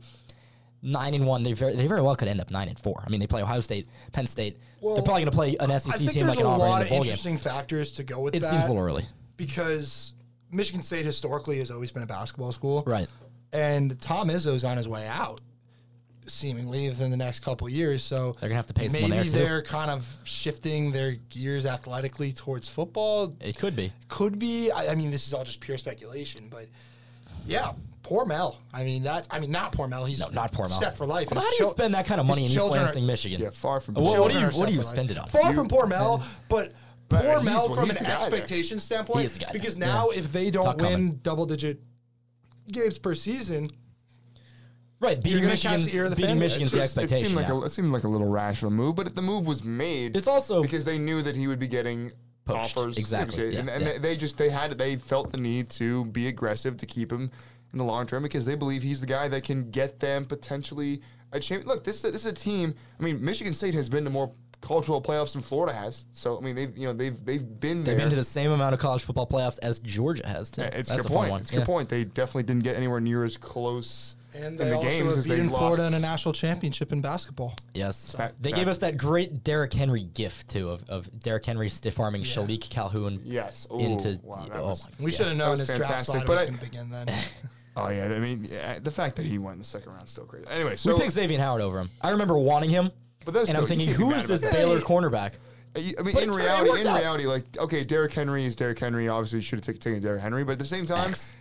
[0.82, 1.42] nine and one.
[1.42, 3.02] They very, they very well could end up nine and four.
[3.04, 4.58] I mean, they play Ohio State, Penn State.
[4.80, 6.50] Well, they're probably going to play an I SEC think team there's like an a
[6.50, 7.10] Auburn lot in of the bowl game.
[7.10, 8.50] interesting factors to go with It that.
[8.50, 9.04] seems a little early,
[9.36, 10.12] because
[10.52, 13.08] Michigan State historically has always been a basketball school, right?
[13.52, 15.40] And Tom Izzo's on his way out.
[16.28, 18.02] Seemingly within the next couple of years.
[18.02, 21.66] So They're gonna have to pay someone maybe there, they're kind of shifting their gears
[21.66, 23.34] athletically towards football.
[23.40, 23.92] It could be.
[24.08, 24.70] Could be.
[24.70, 26.66] I, I mean, this is all just pure speculation, but
[27.44, 28.58] yeah, poor Mel.
[28.72, 29.26] I mean that.
[29.30, 30.04] I mean not poor Mel.
[30.04, 30.78] He's No, not poor Mel.
[30.78, 31.30] Set for life.
[31.30, 33.06] Well, how do you chil- spend that kind of money in East children are- Lansing,
[33.06, 33.40] Michigan?
[33.40, 33.96] Yeah, far from.
[33.96, 35.16] Uh, what- what do you are what do you for spend life.
[35.18, 35.28] it on?
[35.28, 36.72] Far You- from poor Mel, but
[37.08, 38.16] But poor Mel from an the guy there.
[38.18, 39.20] expectation standpoint.
[39.20, 39.88] He is the guy because there.
[39.88, 41.20] now if they don't Tuck win coming.
[41.22, 41.80] double digit
[42.72, 43.70] games per season,
[44.98, 46.38] Right, beating gonna Michigan, catch the ear of the beating fan.
[46.38, 47.26] Michigan's the It expectation.
[47.26, 47.60] seemed like now.
[47.62, 50.16] a, it seemed like a little rash of a move, but the move was made.
[50.16, 52.12] It's also- because they knew that he would be getting
[52.46, 52.76] Poached.
[52.78, 52.96] offers.
[52.96, 53.92] Exactly, and, yeah, and yeah.
[53.92, 57.30] They, they just they had they felt the need to be aggressive to keep him
[57.72, 61.02] in the long term because they believe he's the guy that can get them potentially
[61.32, 61.68] a champion.
[61.68, 62.74] Look, this is a, this is a team.
[62.98, 64.32] I mean, Michigan State has been to more
[64.62, 66.06] college football playoffs than Florida has.
[66.12, 67.94] So I mean, they've you know they've they've been there.
[67.94, 70.62] They've been to the same amount of college football playoffs as Georgia has too.
[70.62, 71.30] Uh, It's a That's good a fun point.
[71.32, 71.40] one.
[71.42, 71.66] It's a good Yeah.
[71.66, 71.88] point.
[71.90, 75.18] They definitely didn't get anywhere near as close and in they the also games have
[75.18, 75.58] as they beaten lost.
[75.60, 77.54] Florida in a national championship in basketball.
[77.74, 81.46] Yes, That- they that- gave us that great Derrick Henry gift too of, of Derrick
[81.46, 83.20] Henry stiff arming Shilique Calhoun.
[83.24, 83.66] Yes.
[83.72, 86.14] Ooh, into wow, that oh was- my We should have known was his draft fantastic,
[86.14, 87.08] slide but was I- going to begin then.
[87.78, 90.10] Oh yeah, I mean yeah, the fact that he went in the second round is
[90.10, 90.46] still crazy.
[90.48, 91.90] Anyway, so we picked Xavier Howard over him.
[92.00, 92.90] I remember wanting him,
[93.26, 94.56] But that's and I'm still- you thinking, can't be who mad is this about that.
[94.58, 94.84] Baylor Hey.
[94.84, 95.32] cornerback?
[95.76, 97.00] Uh, you- I mean, But in it reality, worked in out.
[97.00, 99.08] reality, like okay, Derrick Henry is Derrick Henry.
[99.10, 101.34] Obviously, you should have taken, taken Derrick Henry, but at the same time, X.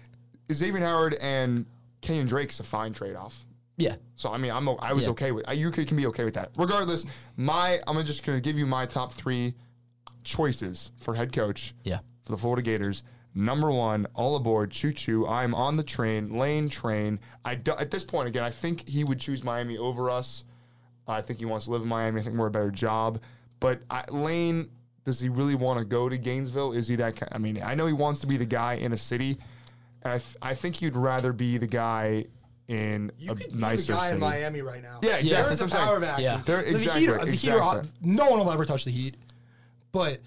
[0.51, 1.65] Xavier Howard and
[2.05, 3.45] Kenyon Drake's a fine trade off.
[3.77, 5.09] Yeah, So I mean, I'm I was Yeah.
[5.09, 5.43] okay with.
[5.49, 6.51] I, you could, can be okay with that.
[6.57, 9.53] Regardless, my I'm just gonna give you my top three
[10.23, 11.73] choices for head coach.
[11.83, 11.99] yeah.
[12.23, 13.03] for the Florida Gators.
[13.37, 15.27] Number one, all aboard, choo choo.
[15.27, 17.19] I'm on the train, lane train.
[17.43, 20.45] I do, at this point again, I think he would choose Miami over us.
[21.05, 22.21] I think he wants to live in Miami.
[22.21, 23.19] I think we're a better job.
[23.59, 24.69] But I, Lane,
[25.03, 26.71] does he really want to go to Gainesville?
[26.71, 27.17] Is he that?
[27.17, 29.37] Kind, I mean, I know he wants to be the guy in a city,
[30.05, 32.25] and I, th- I think you'd rather be the guy
[32.67, 34.13] in You a could be nicer the guy city.
[34.13, 34.99] in Miami right now.
[35.01, 35.29] Yeah, exactly.
[35.29, 35.85] There That's a what I'm saying.
[35.87, 36.23] power vacuum.
[36.23, 36.41] Yeah.
[36.45, 37.89] There- The exactly, Heat are- the Heat are- exactly.
[38.01, 39.15] no one will ever touch the Heat.
[39.91, 40.19] But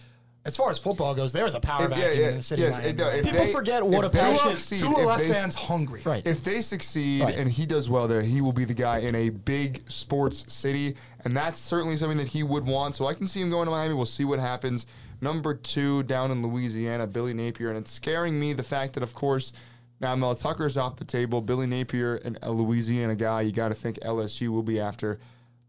[0.44, 2.42] as far as football goes, there is a power If- yeah, vacuum yeah, in the
[2.42, 2.90] city yes, of Miami.
[2.90, 3.24] it- no, right if.
[3.24, 6.00] People they- forget what if a they passion- succeed, Two if left they- fans hungry.
[6.04, 6.26] Right.
[6.26, 7.34] If they succeed Right.
[7.36, 10.96] and he does well there, he will be the guy in a big sports city,
[11.24, 12.96] and that's certainly something that he would want.
[12.96, 13.94] So I can see him going to Miami.
[13.94, 14.86] We'll see what happens.
[15.20, 19.14] Number two, down in Louisiana, Billy Napier, and it's scaring me the fact that, of
[19.14, 19.52] course,
[20.00, 21.40] now Mel Tucker's off the table.
[21.40, 25.18] Billy Napier, and a Louisiana guy, you got to think LSU will be after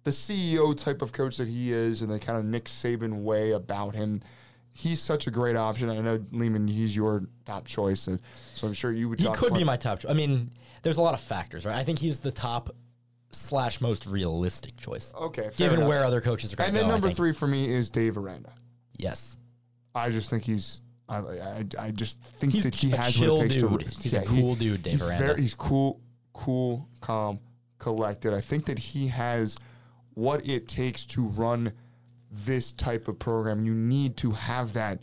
[0.03, 3.51] the CEO type of coach that he is, and the kind of Nick Saban way
[3.51, 4.21] about him.
[4.71, 5.89] He's such a great option.
[5.89, 8.17] I know Lehman, he's your top choice, so,
[8.53, 9.19] so I'm sure you would.
[9.19, 9.99] He could be my top.
[9.99, 10.11] choice.
[10.11, 10.51] I mean,
[10.83, 11.75] there's a lot of factors, right?
[11.75, 12.69] I think he's the top
[13.31, 15.11] slash most realistic choice.
[15.19, 15.89] Okay, given enough.
[15.89, 16.87] where other coaches are going And to go.
[16.87, 18.53] then number three for me is Dave Aranda.
[18.97, 19.35] yes,
[19.95, 20.81] I just think he's.
[21.09, 23.79] I, I, I just think He's that he has chill what it takes dude.
[23.79, 24.01] to.
[24.01, 25.25] He's a cool dude, Dave he's Aranda.
[25.25, 25.99] Very, he's cool,
[26.33, 27.39] cool, calm,
[27.79, 28.33] collected.
[28.33, 29.57] I think that he has
[30.13, 31.73] what it takes to run
[32.31, 33.65] this type of program.
[33.65, 34.99] You need to have that.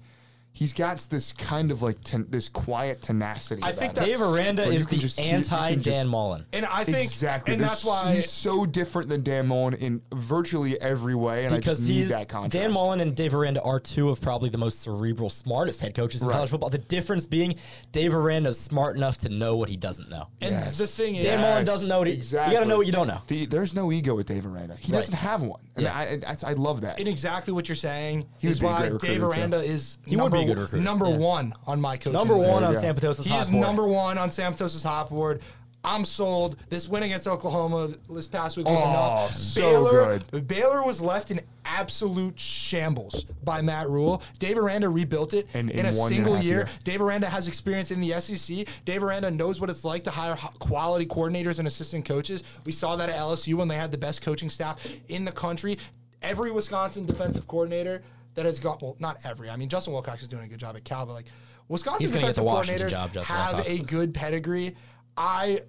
[0.56, 3.62] He's got this kind of like ten, this quiet tenacity.
[3.62, 6.46] I think that's- Dave Aranda is the just anti can just- Dan Mullen.
[6.54, 10.00] And I think exactly, and There's- that's why he's so different than Dan Mullen in
[10.14, 12.52] virtually every way, and I Because just need he's that contrast.
[12.54, 16.22] Dan Mullen and Dave Aranda are two of probably the most cerebral, smartest head coaches
[16.22, 16.34] in Right.
[16.36, 16.70] college football.
[16.70, 17.56] The difference being
[17.92, 20.28] Dave Aranda is smart enough to know what he doesn't know.
[20.40, 20.78] and Yes.
[20.78, 23.08] the thing is Dan Mullen doesn't know what he- you gotta know what you don't
[23.08, 23.20] know.
[23.26, 24.76] The, there's no ego with Dave Aranda.
[24.80, 25.00] He Right.
[25.00, 25.94] doesn't have one, and Yeah.
[25.96, 26.98] I, I, that's- I love that.
[26.98, 29.24] in exactly what you're saying He is why Dave recruiter, too.
[29.26, 31.16] Aranda is He would number, be a good number yeah.
[31.16, 32.50] one on my coaching Number list.
[32.50, 32.80] one on you go.
[32.82, 35.40] Sam Patosa's He is number one on Sam Patosa's hot board.
[35.84, 36.56] I'm sold.
[36.68, 39.32] This win against Oklahoma this past week was Oh, enough.
[39.32, 40.48] so Baylor, good.
[40.48, 44.20] Baylor was left in absolute shambles by Matt Rhule.
[44.40, 46.56] Dave Aranda rebuilt it And in, in a one and a single year.
[46.58, 46.68] year.
[46.82, 48.66] Dave Aranda has experience in the SEC.
[48.84, 52.42] Dave Aranda knows what it's like to hire quality coordinators and assistant coaches.
[52.64, 55.78] We saw that at LSU when they had the best coaching staff in the country.
[56.22, 58.02] Every Wisconsin defensive coordinator
[58.34, 59.50] that has got well, not every.
[59.50, 61.26] I mean, Justin Wilcox is doing a good job at Cal, but like
[61.68, 63.78] Wisconsin He's gonna get defensive the Washington coordinators job, Justin have Wilcox.
[63.78, 64.74] a good pedigree.
[65.16, 65.60] I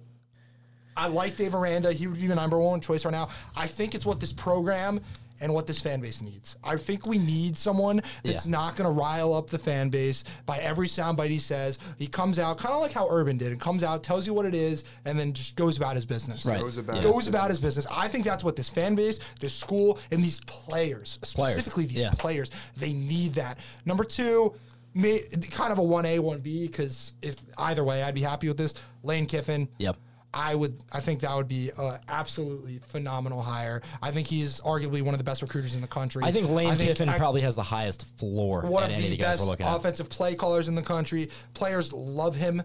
[0.96, 1.92] I like Dave Aranda.
[1.92, 3.28] He would be my number one choice right now.
[3.56, 5.00] I think it's what this program
[5.40, 6.56] and what this fan base needs.
[6.64, 8.50] I think we need someone that's Yeah.
[8.50, 11.78] not going to rile up the fan base by every soundbite he says.
[11.96, 13.52] He comes out kind of like how Urban did.
[13.52, 16.44] It comes out, tells you what it is, and then just goes about his business.
[16.44, 16.58] Right.
[16.58, 17.02] Goes about Yeah.
[17.02, 17.86] his Goes about his business.
[17.88, 22.02] I think that's what this fan base, this school, and these players, Players, specifically these
[22.02, 22.10] yeah.
[22.18, 23.58] players, they need that.
[23.84, 24.56] Number two, may,
[25.02, 28.56] kind of a one A, one B, because if either way, I'd be happy with
[28.56, 28.74] this.
[29.02, 29.68] Lane Kiffin.
[29.78, 29.96] Yep.
[30.34, 30.82] I would.
[30.92, 31.70] I think that would be
[32.06, 33.80] absolutely phenomenal hire.
[34.02, 36.22] I think he's arguably one of the best recruiters in the country.
[36.22, 39.40] I think Lane Kiffin I- probably has the highest floor one of any the best
[39.40, 39.74] we're looking at.
[39.74, 41.30] offensive play callers in the country.
[41.54, 42.62] Players love him,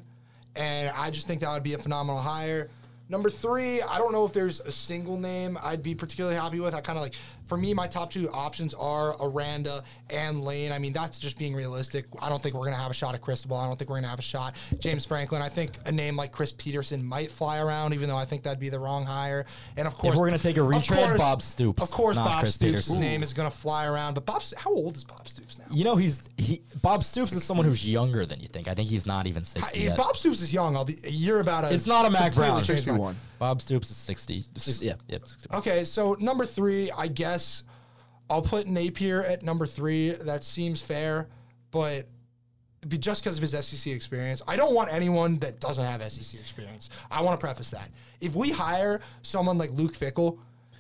[0.57, 2.69] and I just think that would be a phenomenal hire.
[3.09, 6.73] Number three, I don't know if there's a single name I'd be particularly happy with.
[6.73, 7.15] I kind of like,
[7.47, 10.71] for me, my top two options are Aranda and Lane.
[10.71, 12.05] I mean, that's just being realistic.
[12.21, 13.57] I don't think we're going to have a shot at Cristobal.
[13.57, 14.55] I don't think we're going to have a shot.
[14.79, 18.25] James Franklin, I think a name like Chris Petersen might fly around, even though I
[18.25, 19.45] think that'd be the wrong hire.
[19.77, 22.15] And of course, if we're gonna take a of retread, course- Bob Stoops, Of course,
[22.15, 22.99] not Bob Chris Stoops' Petersen.
[22.99, 24.13] name is going to fly around.
[24.13, 25.65] But Bob, how old is Bob Stoops now?
[25.69, 26.61] You know, he's he.
[26.81, 28.67] Bob Stoops is someone who's younger than you think.
[28.67, 29.97] I think he's not even sixty If yet.
[29.97, 30.95] Bob Stoops is young, I'll be.
[31.07, 31.73] You're about a.
[31.73, 32.57] It's not a Mack Brown.
[32.63, 33.15] changed mind.
[33.15, 33.15] 61.
[33.43, 34.45] Bob Stoops is 60.
[34.55, 35.17] 60 yeah, yeah.
[35.25, 35.49] 60.
[35.55, 37.63] Okay, so number three, I guess
[38.29, 40.11] I'll put Napier at number three.
[40.11, 41.27] That seems fair,
[41.69, 42.07] but
[42.87, 44.41] be just because of his SEC experience.
[44.47, 46.89] I don't want anyone that doesn't have SEC experience.
[47.11, 47.89] I want to preface that.
[48.21, 50.37] If we hire someone like Luke Fickell,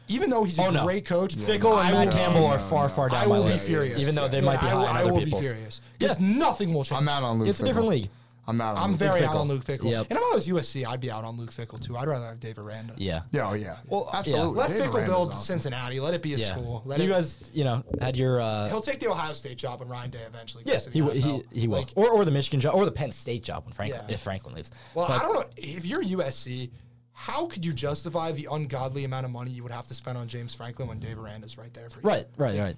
[0.07, 0.85] even though he's a Oh, no.
[0.85, 3.25] great coach, Fickell and Matt will- Campbell are far, far down my list.
[3.25, 3.67] I my will be list.
[3.67, 4.01] furious.
[4.01, 5.41] Even though they Yeah, might be I high will, on I other will people's.
[5.43, 5.81] be furious.
[5.99, 7.01] Because nothing will change.
[7.01, 7.49] I'm out on Luke.
[7.49, 8.09] It's a different league.
[8.45, 9.89] I'm out on I'm Luke very out on Luke Fickell.
[9.89, 10.07] Yep.
[10.09, 11.95] And if I was USC, I'd be out on Luke Fickell too.
[11.95, 12.93] I'd rather have Dave Aranda.
[12.97, 13.21] Yeah.
[13.31, 13.77] Yeah, oh yeah.
[13.87, 14.19] Well, yeah.
[14.19, 14.57] absolutely.
[14.57, 15.39] Let Dave Fickell Aranda's build awesome.
[15.41, 15.99] Cincinnati.
[16.01, 16.51] Let it be a Yeah.
[16.51, 16.81] school.
[16.85, 18.41] Let you it, guys, you know, had your.
[18.41, 20.93] Uh, He'll take the Ohio State job when Ryan Day eventually yeah, gets to the
[20.95, 21.43] he, w- NFL.
[21.53, 21.77] he, he will.
[21.79, 24.13] Like, or, or the Michigan job, or the Penn State job when Franklin, Yeah.
[24.13, 24.71] if Franklin leaves.
[24.93, 25.45] well, But- I don't know.
[25.55, 26.69] If you're USC,
[27.13, 30.27] how could you justify the ungodly amount of money you would have to spend on
[30.27, 32.09] James Franklin when Dave Aranda's right there for you?
[32.09, 32.75] Right, right, right.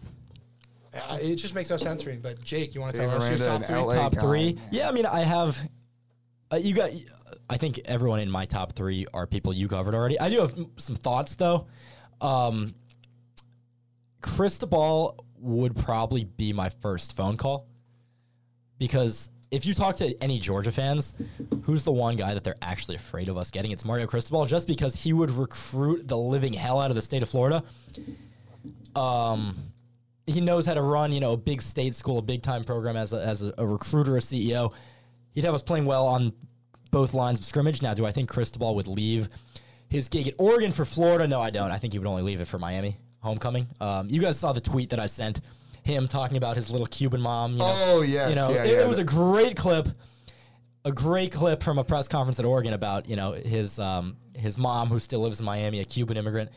[0.95, 2.19] Uh, it just makes no sense for me.
[2.21, 3.75] But Jake, you want to Dave tell us your top three?
[3.75, 4.21] LA top guy.
[4.21, 4.57] three.
[4.71, 5.59] Yeah, I mean, I have.
[6.51, 6.91] Uh, you got.
[7.49, 10.19] I think everyone in my top three are people you covered already.
[10.19, 11.67] I do have some thoughts though.
[12.21, 12.73] Um,
[14.21, 17.67] Cristobal would probably be my first phone call
[18.77, 21.13] because if you talk to any Georgia fans,
[21.63, 23.71] who's the one guy that they're actually afraid of us getting?
[23.71, 27.21] It's Mario Cristobal, just because he would recruit the living hell out of the state
[27.21, 27.63] of Florida.
[28.95, 29.55] Um,
[30.27, 32.97] he knows how to run, you know, a big state school, a big time program
[32.97, 34.73] as a, as a, a recruiter, a CEO.
[35.33, 36.33] He'd have us playing well on
[36.91, 37.81] both lines of scrimmage.
[37.81, 39.29] Now, do I think Cristobal would leave
[39.89, 41.27] his gig at Oregon for Florida?
[41.27, 41.71] No, I don't.
[41.71, 43.67] I think he would only leave it for Miami homecoming.
[43.81, 45.41] Um, you guys saw the tweet that I sent
[45.83, 47.53] him talking about his little Cuban mom.
[47.53, 49.87] You know, Oh, yes, you know, yeah, it, yeah, it was a great clip.
[50.85, 54.55] A great clip from a press conference at Oregon about you know his um, his
[54.57, 56.51] mom who still lives in Miami, a Cuban immigrant,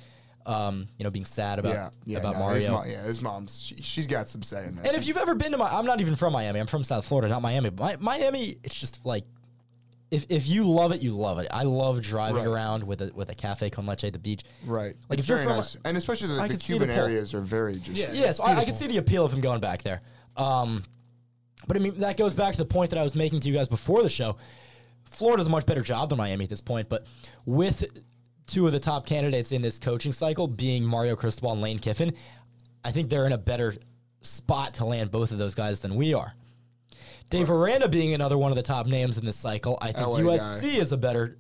[0.49, 2.91] um, you know being sad about Yeah, yeah, about no, His Mario.
[2.91, 4.87] yeah, his mom's she, she's got some say in this.
[4.87, 6.59] And if you've ever been to my, I'm not even from Miami.
[6.59, 7.71] I'm from South Florida, not Miami.
[7.71, 9.25] But Mi- Miami, it's just like,
[10.11, 11.49] if if you love it, you love it.
[11.51, 12.47] I love driving Right.
[12.47, 14.43] around with a with a cafe con leche at the beach.
[14.65, 16.87] right, Like it's if you're from, nice, and especially the, I the could see the
[16.87, 17.97] Cuban areas are very just.
[17.99, 18.13] Yeah.
[18.13, 20.01] yeah, so I, I could see the appeal of him going back there.
[20.37, 20.83] Um,
[21.67, 23.55] but I mean, that goes back to the point that I was making to you
[23.55, 24.37] guys before the show.
[25.05, 27.07] Florida's a much better job than Miami at this point, but
[27.45, 27.85] with
[28.49, 32.13] two of the top candidates in this coaching cycle being Mario Cristobal and Lane Kiffin,
[32.83, 33.75] I think they're in a better
[34.23, 36.35] spot to land both of those guys than we are.
[37.31, 40.21] Dave Aranda being another one of the top names in this cycle, I think LA
[40.21, 41.37] USC is a better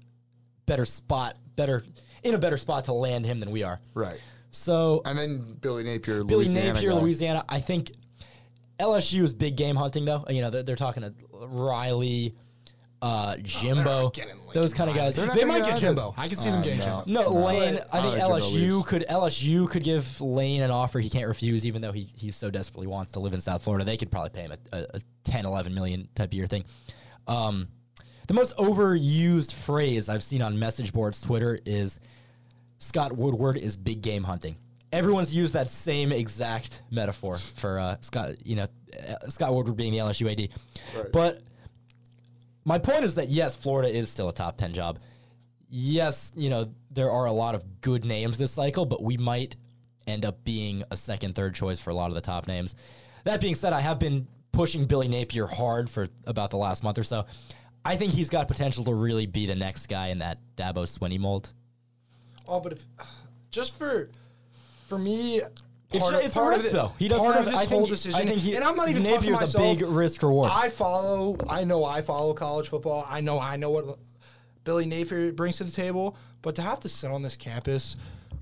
[0.66, 1.82] better spot, better
[2.22, 3.80] in a better spot to land him than we are.
[3.94, 4.20] right.
[4.50, 6.96] So And then Billy Napier, Billy Louisiana Napier, guy.
[6.96, 7.44] Louisiana.
[7.48, 7.92] I think
[8.78, 10.24] LSU is big game hunting though.
[10.28, 12.34] You know, they're, they're talking to Riley,
[13.00, 15.14] uh, Jimbo, not getting Lincoln those kind of guys.
[15.16, 15.86] They're not They gonna might get get either.
[15.86, 16.14] Jimbo.
[16.16, 17.02] I can see them Uh, getting no.
[17.06, 17.22] Jimbo.
[17.22, 17.80] No, Lane.
[17.92, 18.88] I I think like Jimbo LSU leaves.
[18.88, 22.50] could LSU could give Lane an offer he can't refuse, even though he, he so
[22.50, 23.84] desperately wants to live in South Florida.
[23.84, 26.64] They could probably pay him a, a, a 10, 11 million type of year thing.
[27.26, 27.68] Um,
[28.26, 32.00] the most overused phrase I've seen on message boards, Twitter, is
[32.78, 34.56] Scott Woodward is big game hunting.
[34.92, 38.66] Everyone's used that same exact metaphor for uh, Scott, you know,
[38.98, 40.48] uh, Scott Woodward being the LSU AD.
[40.96, 41.12] Right.
[41.12, 41.42] But
[42.68, 44.98] my point is that yes, Florida is still a top 10 job.
[45.70, 49.56] Yes, you know, there are a lot of good names this cycle, but we might
[50.06, 52.74] end up being a second, third choice for a lot of the top names.
[53.24, 56.98] That being said, I have been pushing Billy Napier hard for about the last month
[56.98, 57.24] or so.
[57.86, 61.18] I think he's got potential to really be the next guy in that Dabo Swinney
[61.18, 61.54] mold.
[62.46, 62.84] Oh, but if
[63.50, 64.10] just for
[64.88, 65.40] for me,
[65.90, 66.92] It's, part of- it's a part of risk, it- though.
[66.98, 68.20] He doesn't part have of this I whole think, decision.
[68.20, 69.64] I think he, and I'm not even talking Napier's myself.
[69.64, 70.50] a big risk reward.
[70.52, 71.36] I follow.
[71.48, 71.84] I know.
[71.84, 73.06] I follow college football.
[73.08, 73.40] I know.
[73.40, 73.98] I know what
[74.64, 76.16] Billy Napier brings to the table.
[76.42, 77.96] But to have to sit on this campus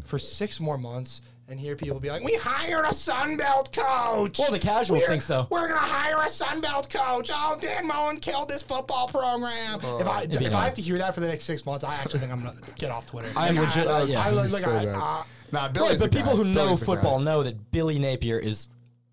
[0.05, 4.39] for six more months and hear people be like, "We hired a Sun Belt coach."
[4.39, 5.47] Well, the casuals We're- think so.
[5.49, 7.31] We're gonna hire a Sun Belt coach.
[7.33, 9.79] Oh, Dan Mullen killed this football program.
[10.01, 11.95] if I be if I have to hear that for the next six months, I
[11.95, 13.29] actually think I'm gonna get off Twitter.
[13.37, 14.21] I am Like, legit- uh, yeah.
[14.25, 14.95] I, like, like, So I- bad.
[14.97, 15.23] uh,
[15.57, 16.37] Nah, Billy's Right, but the people guy.
[16.37, 16.87] who know Billy's guy.
[16.87, 18.69] football know that Billy Napier is.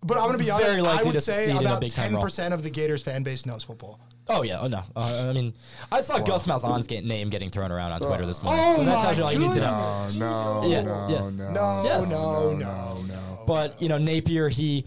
[0.06, 1.00] But I'm going to be Very honest.
[1.00, 3.62] I would say succeed in a about ten percent of the Gators fan base knows
[3.62, 3.98] football.
[4.28, 4.82] Oh yeah, oh no.
[4.96, 5.54] Uh, I mean,
[5.90, 8.62] I saw Gus Malzahn's ga- name getting thrown around on Twitter this morning.
[8.66, 10.08] Oh so that's my actually all you need to know.
[10.18, 11.18] No, no, Yeah, no, yeah.
[11.18, 12.10] no, No, Yes.
[12.10, 13.44] no, no, no, no.
[13.46, 14.86] But you know, Napier, he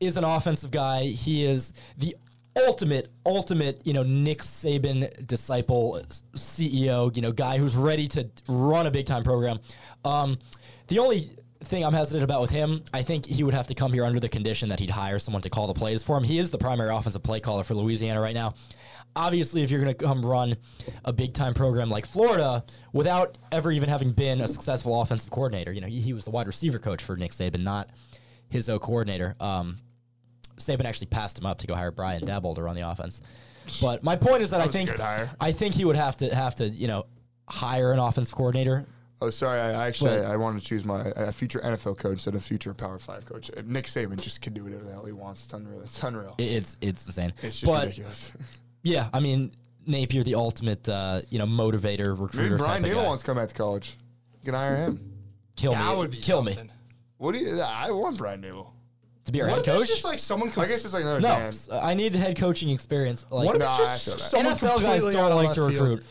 [0.00, 1.04] is an offensive guy.
[1.04, 2.14] He is the
[2.66, 6.00] ultimate, ultimate, you know, Nick Saban disciple,
[6.34, 9.60] CEO, you know, guy who's ready to run a big time program.
[10.04, 10.38] Um,
[10.88, 11.30] the only
[11.64, 14.20] thing I'm hesitant about with him, I think he would have to come here under
[14.20, 16.24] the condition that he'd hire someone to call the plays for him.
[16.24, 18.54] He is the primary offensive play caller for Louisiana right now.
[19.16, 20.56] Obviously, if you're going to come run
[21.04, 25.72] a big time program like Florida without ever even having been a successful offensive coordinator,
[25.72, 27.90] you know, he, he was the wide receiver coach for Nick Saban, not
[28.48, 29.34] his O coordinator.
[29.40, 29.78] Um,
[30.58, 33.20] Saban actually passed him up to go hire Brian Daboll to run the offense.
[33.80, 34.88] But my point is that, I think.
[35.40, 37.06] I think he would have to have to you know
[37.48, 38.86] hire an offensive coordinator.
[39.20, 39.60] Oh, sorry.
[39.60, 42.44] I I actually But- I, wanted to choose my a future NFL coach instead of
[42.44, 43.50] future Power Five coach.
[43.64, 45.44] Nick Saban just can do whatever the hell he wants.
[45.44, 45.80] It's unreal.
[45.82, 46.34] It's unreal.
[46.38, 47.32] It- It's the same.
[47.42, 48.30] It's just but ridiculous.
[48.82, 49.52] yeah, I mean
[49.86, 52.36] Napier, the ultimate uh, you know motivator recruiter.
[52.36, 52.56] Maybe recruiter.
[52.58, 53.96] Brian type Daboll wants to come back to college.
[54.40, 55.12] You can hire him.
[55.56, 56.56] kill That me, would be kill me.
[57.16, 57.60] What do you?
[57.60, 58.68] I want Brian Daboll.
[59.24, 59.88] to be our What head if it's coach.
[59.88, 60.50] just like someone?
[60.56, 61.48] I guess it's like another no, Dan.
[61.48, 63.26] s- I need head coaching experience.
[63.30, 64.14] Like what if Nah, it's I just feel
[64.44, 64.54] that.
[64.54, 65.72] someone NFL guys don't like to field?
[65.72, 66.04] recruit.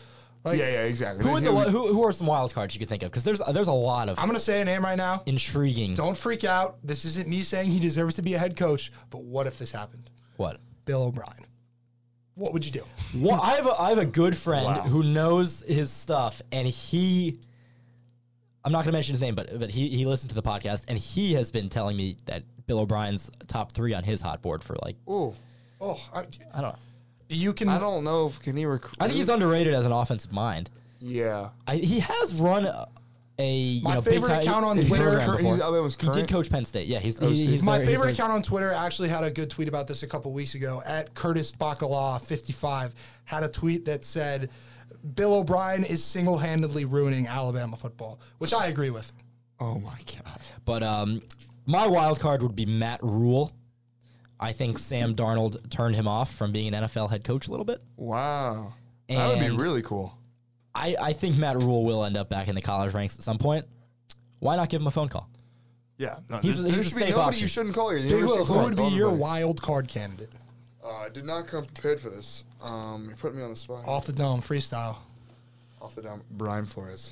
[0.48, 1.24] Like, yeah, yeah, exactly.
[1.24, 3.10] Who, would the, who who are some wild cards you could think of?
[3.10, 5.22] Because there's there's a lot of I'm gonna say a name right now.
[5.26, 5.94] intriguing.
[5.94, 6.78] Don't freak out.
[6.84, 9.72] This isn't me saying he deserves to be a head coach, but what if this
[9.72, 10.10] happened?
[10.36, 10.60] What?
[10.84, 11.44] Bill O'Brien.
[12.34, 12.82] What would you do?
[13.16, 14.82] Well, I have a, I have a good friend Wow.
[14.82, 17.38] who knows his stuff, and he.
[18.64, 20.84] I'm not going to mention his name, but but he he listens to the podcast,
[20.88, 24.62] and he has been telling me that Bill O'Brien's top three on his hot board
[24.62, 25.34] for like Ooh,
[25.80, 26.20] Oh, I,
[26.52, 26.78] I don't know.
[27.28, 27.68] You can.
[27.68, 28.96] I don't know if can he recruit.
[29.00, 30.70] I think he's underrated as an offensive mind.
[31.00, 31.50] Yeah.
[31.66, 32.86] I, he has run a,
[33.38, 35.52] a you My know, big favorite time- account on Twitter- program Cur- before.
[35.54, 36.28] he's Alabama's He did current?
[36.30, 36.88] coach Penn State.
[36.88, 39.08] Yeah, he's, Oh, he- so he's My there- he's favorite there- account on Twitter actually
[39.10, 40.82] had a good tweet about this a couple weeks ago.
[40.86, 44.50] At Curtis Bacala 55 had a tweet that said,
[45.14, 49.12] "Bill O'Brien is single-handedly ruining Alabama football," which I agree with.
[49.60, 50.40] Oh my god.
[50.64, 51.20] But um,
[51.66, 53.52] my wild card would be Matt Rhule.
[54.40, 57.64] I think Sam Darnold turned him off from being an NFL head coach a little
[57.66, 57.80] bit.
[57.96, 58.74] Wow.
[59.08, 60.16] that would be really cool.
[60.74, 63.38] I, I think Matt Rhule will end up back in the college ranks at some
[63.38, 63.66] point.
[64.38, 65.28] Why not give him a phone call?
[65.96, 66.18] Yeah.
[66.30, 67.42] No, He's- there's- he's there should be safe nobody option.
[67.42, 68.08] you shouldn't call here.
[68.08, 69.20] Big Will, who would be your everybody.
[69.20, 70.30] wild card candidate?
[70.84, 72.44] Uh, I did not come prepared for this.
[72.62, 73.84] Um, you're putting me on the spot.
[73.88, 74.96] Off the dome, freestyle.
[75.82, 76.22] Off the dome.
[76.30, 77.10] Brian Flores.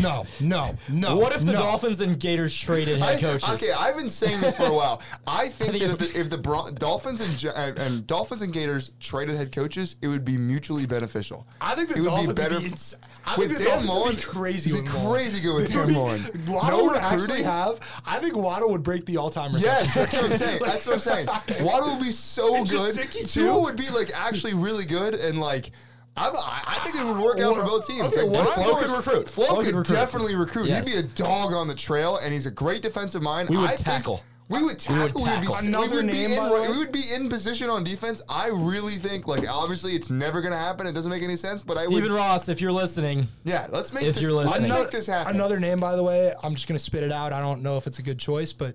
[0.00, 1.16] No, no, no.
[1.16, 1.58] what if the no.
[1.58, 3.48] Dolphins and Gators traded head I- coaches?
[3.62, 5.00] okay, I've been saying this for a while.
[5.26, 8.52] I think think that if the, if the Bron- Dolphins and, Gi- and Dolphins and
[8.52, 11.46] Gators traded head coaches, it would be mutually beneficial.
[11.60, 12.94] I think the it would Dolphins be better would be ins-
[13.24, 14.16] I with think the Dan Dolphins would Mullen.
[14.16, 16.44] be crazy He's with crazy good with Dan Mullen.
[16.48, 17.80] Waddle No would actually have.
[18.06, 19.52] I think Waddle would break the all-time.
[19.56, 20.60] Yes, that's what I'm saying.
[20.66, 21.26] That's what I'm saying.
[21.64, 22.94] Waddle would be so And good.
[22.94, 23.60] Gesicki, Tua too.
[23.62, 25.70] would be like actually really good, and like
[26.16, 28.04] I'm, I I think it would work out for both teams.
[28.04, 29.30] okay, like, what- Brian Flo could recruit.
[29.30, 29.94] Flo, Flo could, could recruit.
[29.94, 30.66] definitely recruit.
[30.68, 30.86] Yes.
[30.86, 33.48] He'd be a dog on the trail, and he's a great defensive mind.
[33.48, 34.22] We would I tackle.
[34.48, 35.22] We would tackle.
[35.22, 35.56] We would, tackle.
[35.62, 38.20] be, Another we would name, be in, we would be in position on defense.
[38.28, 40.86] I really think, like, obviously, it's never going to happen.
[40.86, 41.62] It doesn't make any sense.
[41.62, 42.18] But I Stephen would.
[42.18, 44.22] Ross, if you're listening, Yeah, let's make If this.
[44.22, 45.34] you're let's make this happen.
[45.36, 47.32] Another name, by the way, I'm just going to spit it out.
[47.32, 48.74] I don't know if it's a good choice, but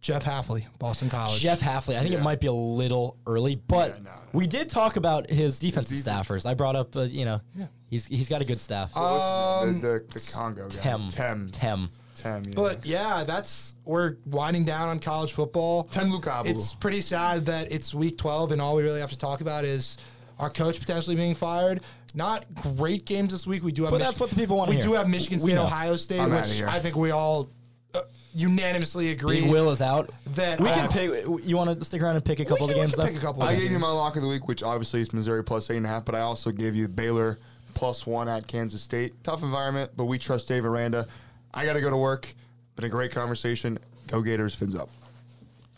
[0.00, 1.40] Jeff Hafley, Boston College.
[1.40, 1.96] Jeff Hafley.
[1.96, 2.20] I think Yeah.
[2.20, 4.16] it might be a little early, but Yeah, no, no.
[4.32, 6.26] we did talk about his defensive defense.
[6.28, 6.46] staffers.
[6.46, 7.40] I brought up, uh, you know,
[7.88, 8.92] he's he's got a good staff.
[8.96, 10.76] What's his- the, the, the Congo guy.
[10.76, 11.50] Tem, Tem.
[11.52, 11.90] Tem.
[12.14, 12.42] Tem.
[12.44, 12.50] Yeah.
[12.54, 15.84] But yeah, that's we're winding down on college football.
[15.84, 16.46] Tem Lukabu.
[16.46, 19.64] It's pretty sad that it's week 12 and all we really have to talk about
[19.64, 19.96] is
[20.38, 21.82] our coach potentially being fired.
[22.14, 23.62] Not great games this week.
[23.62, 24.84] We do have, But that's what the people wanna We hear.
[24.86, 25.64] do have Michigan We State, know.
[25.64, 26.68] Ohio State, I'm outta which here.
[26.68, 27.50] I think we all
[27.94, 28.00] uh,
[28.34, 29.42] unanimously agree.
[29.42, 30.10] Big Will is out.
[30.26, 31.24] That we uh, can pick.
[31.44, 32.96] You want to stick around and pick a couple we of the games?
[32.96, 33.42] we can pick a couple.
[33.42, 33.64] Of I games.
[33.64, 35.88] gave you my lock of the week, which obviously is Missouri plus eight and a
[35.88, 37.38] half, but I also gave you Baylor
[37.74, 39.22] plus one at Kansas State.
[39.24, 41.06] Tough environment, but we trust Dave Aranda.
[41.52, 42.32] I got to go to work.
[42.76, 43.78] Been a great conversation.
[44.06, 44.90] Go Gators, fins up.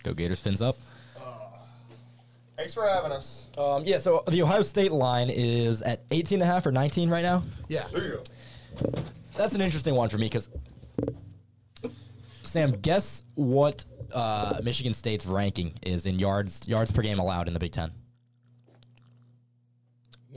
[0.03, 0.77] Go Gators, fins up.
[2.57, 3.47] Thanks for having us.
[3.59, 7.09] Um, yeah, so the Ohio State line is at 18 and a half or 19
[7.11, 7.43] right now.
[7.69, 7.85] Yeah.
[7.93, 8.23] There you
[8.83, 8.93] go.
[9.37, 10.49] That's an interesting one for me because
[12.53, 17.55] Sam, guess what uh, Michigan State's ranking is in yards yards per game allowed in
[17.55, 17.91] the Big Ten.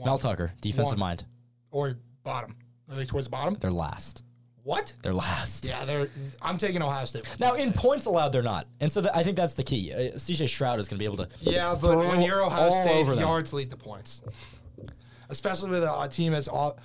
[0.02, 0.98] Mel Tucker, defensive One.
[0.98, 1.24] mind.
[1.70, 2.56] Or bottom.
[2.88, 3.54] Are they towards the bottom?
[3.60, 4.24] They're last.
[4.62, 4.92] What?
[5.02, 5.64] They're last.
[5.64, 6.08] Yeah, they're.
[6.42, 7.24] I'm taking Ohio State.
[7.38, 9.92] Now in points allowed, they're not, and so th- I think that's the key.
[9.92, 11.28] Uh, CJ Stroud is going to be able to.
[11.40, 13.22] Yeah, but when you're Ohio State, over them.
[13.24, 14.22] yards lead the points.
[15.28, 16.78] Especially with a, a team as all,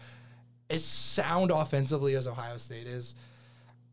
[0.69, 3.15] as sound offensively as Ohio State is.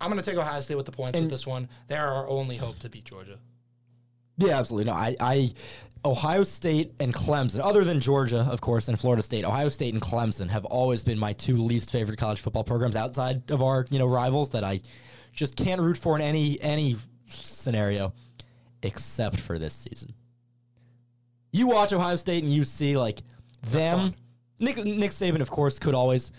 [0.00, 1.68] I'm going to take Ohio State with the points And- with this one.
[1.88, 3.38] They're our only hope to beat Georgia.
[4.36, 4.92] Yeah, absolutely.
[4.92, 5.50] No, I, I,
[6.04, 10.00] Ohio State and Clemson, other than Georgia, of course, and Florida State, Ohio State and
[10.02, 13.98] Clemson have always been my two least favorite college football programs outside of our, you
[13.98, 14.80] know, rivals that I
[15.32, 16.96] just can't root for in any any
[17.28, 18.12] scenario,
[18.84, 20.14] except for this season.
[21.52, 23.20] you watch Ohio State and you see like
[23.62, 24.14] them.
[24.60, 26.30] Nick Nick Saban, of course, could always,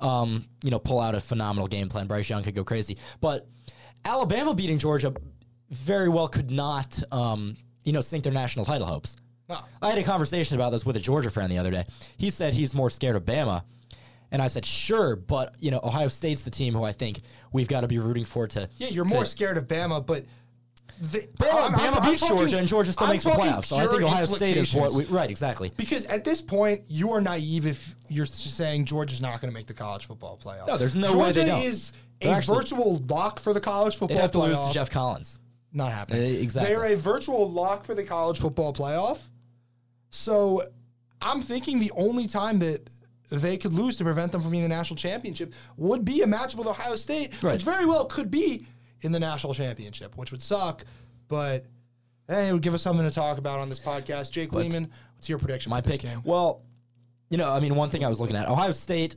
[0.00, 2.06] um, you know, pull out a phenomenal game plan.
[2.06, 3.46] Bryce Young could go crazy, but
[4.04, 5.12] Alabama beating Georgia
[5.70, 9.16] very well could not, um, you know, sink their national title hopes.
[9.48, 9.58] No.
[9.80, 11.86] I had a conversation about this with a Georgia friend the other day.
[12.16, 13.64] He said he's more scared of Bama.
[14.30, 17.68] And I said, sure, but you know, Ohio State's the team who I think we've
[17.68, 18.68] got to be rooting for to.
[18.76, 20.26] Yeah, you're more scared of Bama, but
[21.00, 23.66] the, Bama, Bama I'm beats Georgia, and Georgia still I'm makes the playoffs.
[23.66, 25.70] So I think Ohio State is what we right exactly.
[25.76, 29.66] Because at this point, you are naive if you're saying Georgia's not going to make
[29.66, 30.66] the college football playoff.
[30.66, 31.62] No, there's no Georgia way they don't.
[31.62, 34.56] is They're a actually- virtual lock for the college football have to playoff.
[34.58, 35.38] lose to Geoff Collins.
[35.72, 36.22] Not happening.
[36.22, 36.74] Uh, exactly.
[36.74, 39.18] They're a virtual lock for the college football playoff.
[40.10, 40.62] So
[41.20, 42.88] I'm thinking the only time that
[43.30, 46.54] they could lose to prevent them from being the national championship would be a match
[46.54, 47.52] with Ohio State, Right.
[47.52, 48.66] which very well could be
[49.02, 50.84] in the national championship, which would suck,
[51.28, 51.64] but
[52.28, 54.30] hey, it would give us something to talk about on this podcast.
[54.30, 56.06] Jake Lehman, what's your prediction My for this pick.
[56.10, 56.20] game?
[56.24, 56.62] Well,
[57.30, 59.16] you know, I mean, one thing I was looking at Ohio State.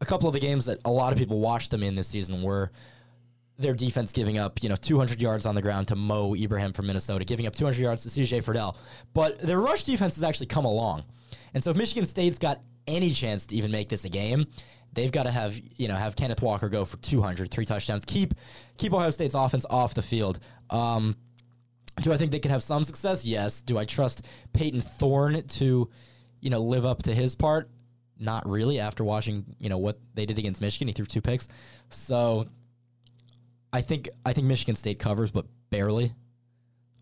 [0.00, 2.42] A couple of the games that a lot of people watched them in this season
[2.42, 2.72] were
[3.58, 6.88] their defense giving up, you know, 200 yards on the ground to Mo Ibrahim from
[6.88, 8.76] Minnesota, giving up 200 yards to CJ Friedel.
[9.14, 11.04] But their rush defense has actually come along.
[11.54, 14.46] And so if Michigan State's got any chance to even make this a game,
[14.92, 18.34] they've got to have, you know, have Kenneth Walker go for 200, three touchdowns, keep
[18.76, 20.38] keep Ohio State's offense off the field.
[20.70, 21.16] Um,
[22.00, 23.24] do I think they can have some success?
[23.24, 23.60] Yes.
[23.60, 25.90] Do I trust Payton Thorne to,
[26.40, 27.70] you know, live up to his part?
[28.18, 28.80] Not really.
[28.80, 31.48] After watching, you know, what they did against Michigan, he threw two picks.
[31.90, 32.46] So
[33.72, 36.12] I think I think Michigan State covers, but barely.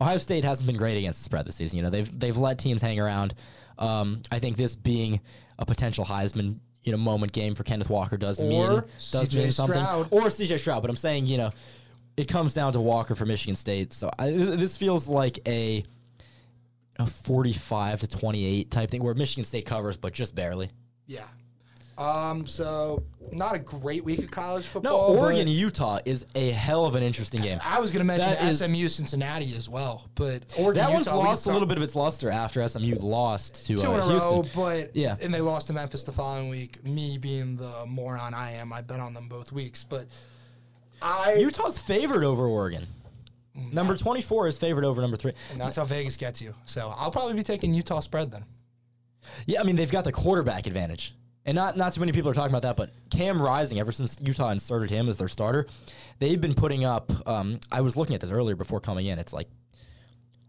[0.01, 1.77] Ohio State hasn't been great against the spread this season.
[1.77, 3.35] You know, they've they've let teams hang around.
[3.79, 5.21] Um, I think this being
[5.59, 9.35] a potential Heisman, you know, moment game for Kenneth Walker does Or mean does CJ
[9.37, 9.77] mean something.
[9.77, 10.09] Stroud.
[10.11, 10.83] Or CJ Stroud.
[10.83, 11.51] But I'm saying, you know,
[12.17, 13.93] it comes down to Walker for Michigan State.
[13.93, 15.85] So I, this feels like a,
[16.99, 20.71] a 45 to 28 type thing where Michigan State covers, but just barely.
[21.07, 21.25] Yeah.
[22.01, 25.13] Um, so not a great week of college football.
[25.15, 25.21] No.
[25.21, 27.59] Oregon Utah is a hell of an interesting game.
[27.63, 31.07] I was going to mention That is- SMU Cincinnati as well, but Oregon That one's
[31.07, 34.01] Utah, lost a little bit of its luster after SMU lost to two uh, in
[34.01, 34.31] a Houston.
[34.33, 35.17] row, but Yeah.
[35.21, 36.83] and they lost to Memphis the following week.
[36.85, 40.07] Me being the moron I am, I bet on them both weeks, but
[41.03, 42.87] I Utah's favored over Oregon.
[43.73, 45.33] Number 24 is favored over number three.
[45.53, 46.55] and that's how Vegas gets you.
[46.65, 48.45] So I'll probably be taking Utah spread then.
[49.47, 51.15] Yeah, I mean they've got the quarterback advantage,
[51.47, 52.77] and not not too many people are talking about that.
[52.77, 55.67] But Cam Rising, ever since Utah inserted him as their starter,
[56.19, 57.11] they've been putting up.
[57.29, 59.19] Um, I was looking at this earlier before coming in.
[59.19, 59.49] It's like,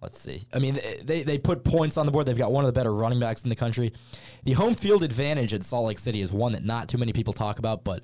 [0.02, 0.46] let's see.
[0.54, 2.26] I mean, they they put points on the board.
[2.26, 3.94] They've got one of the better running backs in the country.
[4.44, 7.34] The home field advantage at Salt Lake City is one that not too many people
[7.34, 8.04] talk about, but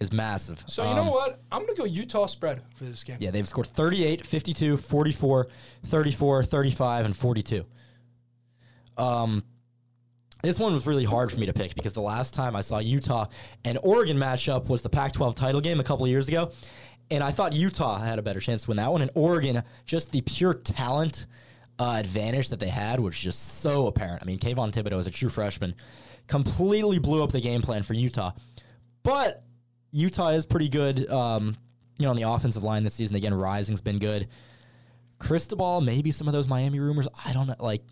[0.00, 0.64] is massive.
[0.66, 1.40] So you Um, know what?
[1.52, 3.16] I'm going to go Utah spread for this game.
[3.20, 5.46] Yeah, they've scored 38, 52, 44,
[5.84, 7.64] 34, 35, and 42.
[8.96, 9.44] Um,
[10.44, 12.78] this one was really hard for me to pick because the last time I saw
[12.78, 13.26] Utah
[13.64, 16.50] and Oregon matchup was the Pac 12 title game a couple of years ago.
[17.10, 19.02] And I thought Utah had a better chance to win that one.
[19.02, 21.26] And Oregon, just the pure talent
[21.78, 24.22] uh, advantage that they had which was just so apparent.
[24.22, 25.74] I mean, Kayvon Thibodeaux as a true freshman
[26.26, 28.32] completely blew up the game plan for Utah.
[29.02, 29.42] But
[29.90, 31.56] Utah is pretty good, um,
[31.98, 33.16] you know, on the offensive line this season.
[33.16, 34.28] Again, Rising's been good.
[35.18, 37.06] Cristobal, maybe some of those Miami rumors.
[37.24, 37.56] I don't know.
[37.58, 37.82] Like,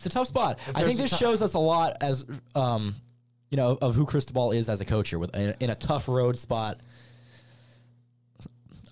[0.00, 0.58] it's a tough spot.
[0.74, 2.24] I think this shows us a lot as,
[2.54, 2.94] um,
[3.50, 6.08] you know, of who Cristobal is as a coach here with in, in a tough
[6.08, 6.80] road spot.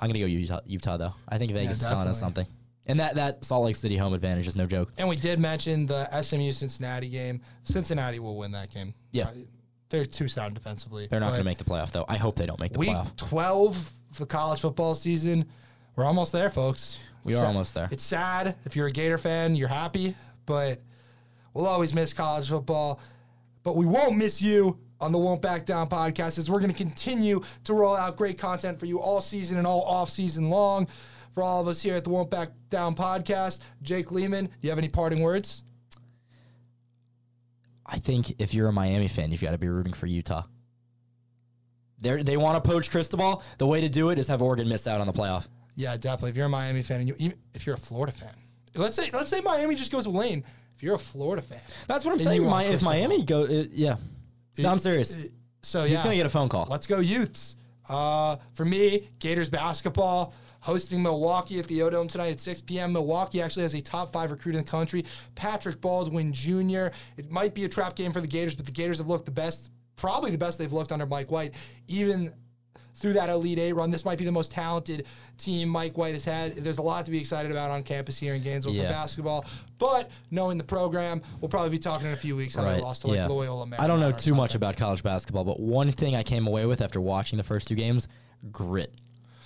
[0.01, 1.15] I'm gonna go Utah, Utah though.
[1.27, 2.47] I think Vegas is telling us something.
[2.87, 4.93] And that, that Salt Lake City home advantage is no joke.
[4.99, 7.41] And we did mention the SMU Cincinnati game.
[7.65, 8.93] Cincinnati will win that game.
[9.13, 9.29] Yeah.
[9.29, 9.33] Uh,
[9.89, 11.07] they're too sound defensively.
[11.11, 12.05] They're not going to make the playoff though.
[12.09, 13.17] I hope they don't make the Week playoff.
[13.17, 15.47] 12 of the college football season.
[15.97, 16.99] We're almost there, folks.
[17.25, 17.89] We It's are sad- almost there.
[17.91, 18.57] It's sad.
[18.65, 20.15] If you're a Gator fan, you're happy,
[20.47, 20.81] but
[21.59, 23.01] we'll always miss college football.
[23.65, 26.77] But we won't miss you on the Won't Back Down podcast as we're going to
[26.77, 30.87] continue to roll out great content for you all season and all off season long.
[31.33, 34.71] For all of us here at the Won't Back Down podcast, Jake Lehman, do you
[34.71, 35.65] have any parting words?
[37.85, 40.45] I think if you're a Miami fan, you've got to be rooting for Utah.
[42.01, 43.43] They they want to poach Cristobal.
[43.59, 45.49] The way to do it is have Oregon miss out on the playoff.
[45.75, 46.31] Yeah, definitely.
[46.31, 48.35] If you're a Miami fan, and you, even if you're a Florida fan,
[48.75, 50.45] let's say let's say Miami just goes with Lane.
[50.79, 51.59] If you're a Florida fan,
[51.89, 52.41] That's what I'm saying.
[52.49, 53.97] Mi- if Miami go, yeah,
[54.59, 55.29] no, I'm serious.
[55.61, 56.69] so yeah, He's gonna get a phone call.
[56.71, 57.57] Let's go Utes.
[57.89, 62.93] Uh, for me, Gators basketball hosting Milwaukee at the O tonight at 6 p.m.
[62.93, 65.05] Milwaukee actually has a top five recruit in the country,
[65.35, 66.89] Patrick Baldwin Jr.
[67.17, 69.33] It might be a trap game for the Gators, but the Gators have looked the
[69.33, 71.55] best, probably the best they've looked under Mike White.
[71.89, 72.33] Even
[72.99, 73.91] through that Elite Eight run.
[73.91, 75.07] This might be the most talented
[75.39, 76.53] team Mike White has had.
[76.55, 78.85] There's a lot to be excited about on campus here in Gainesville Yeah.
[78.85, 79.45] for basketball.
[79.79, 83.03] But knowing the program, we'll probably be talking in a few weeks how they lost
[83.03, 83.27] to like yeah.
[83.27, 83.67] Loyola.
[83.67, 86.67] Marymount I don't know too much about college basketball, but one thing I came away
[86.67, 88.09] with after watching the first two games:
[88.51, 88.93] grit.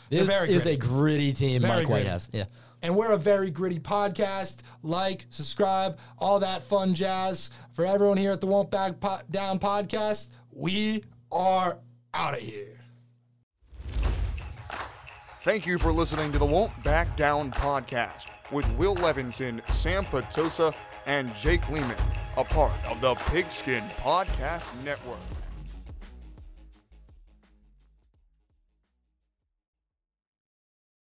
[0.09, 1.62] This very is a gritty team.
[1.62, 2.09] Very Mike White gritty.
[2.11, 2.30] has.
[2.32, 2.44] Yeah.
[2.82, 4.62] And we're a very gritty podcast.
[4.82, 7.50] Like, subscribe, all that fun jazz.
[7.74, 11.78] For everyone here at the Won't Back po- Down podcast, we are
[12.12, 12.82] out of here.
[15.43, 20.72] Thank you for listening to the Won't Back Down podcast with Will Levinson, Sam Patosa,
[21.05, 21.97] and Jake Lehman,
[22.36, 25.18] a part of the Pigskin Podcast Network.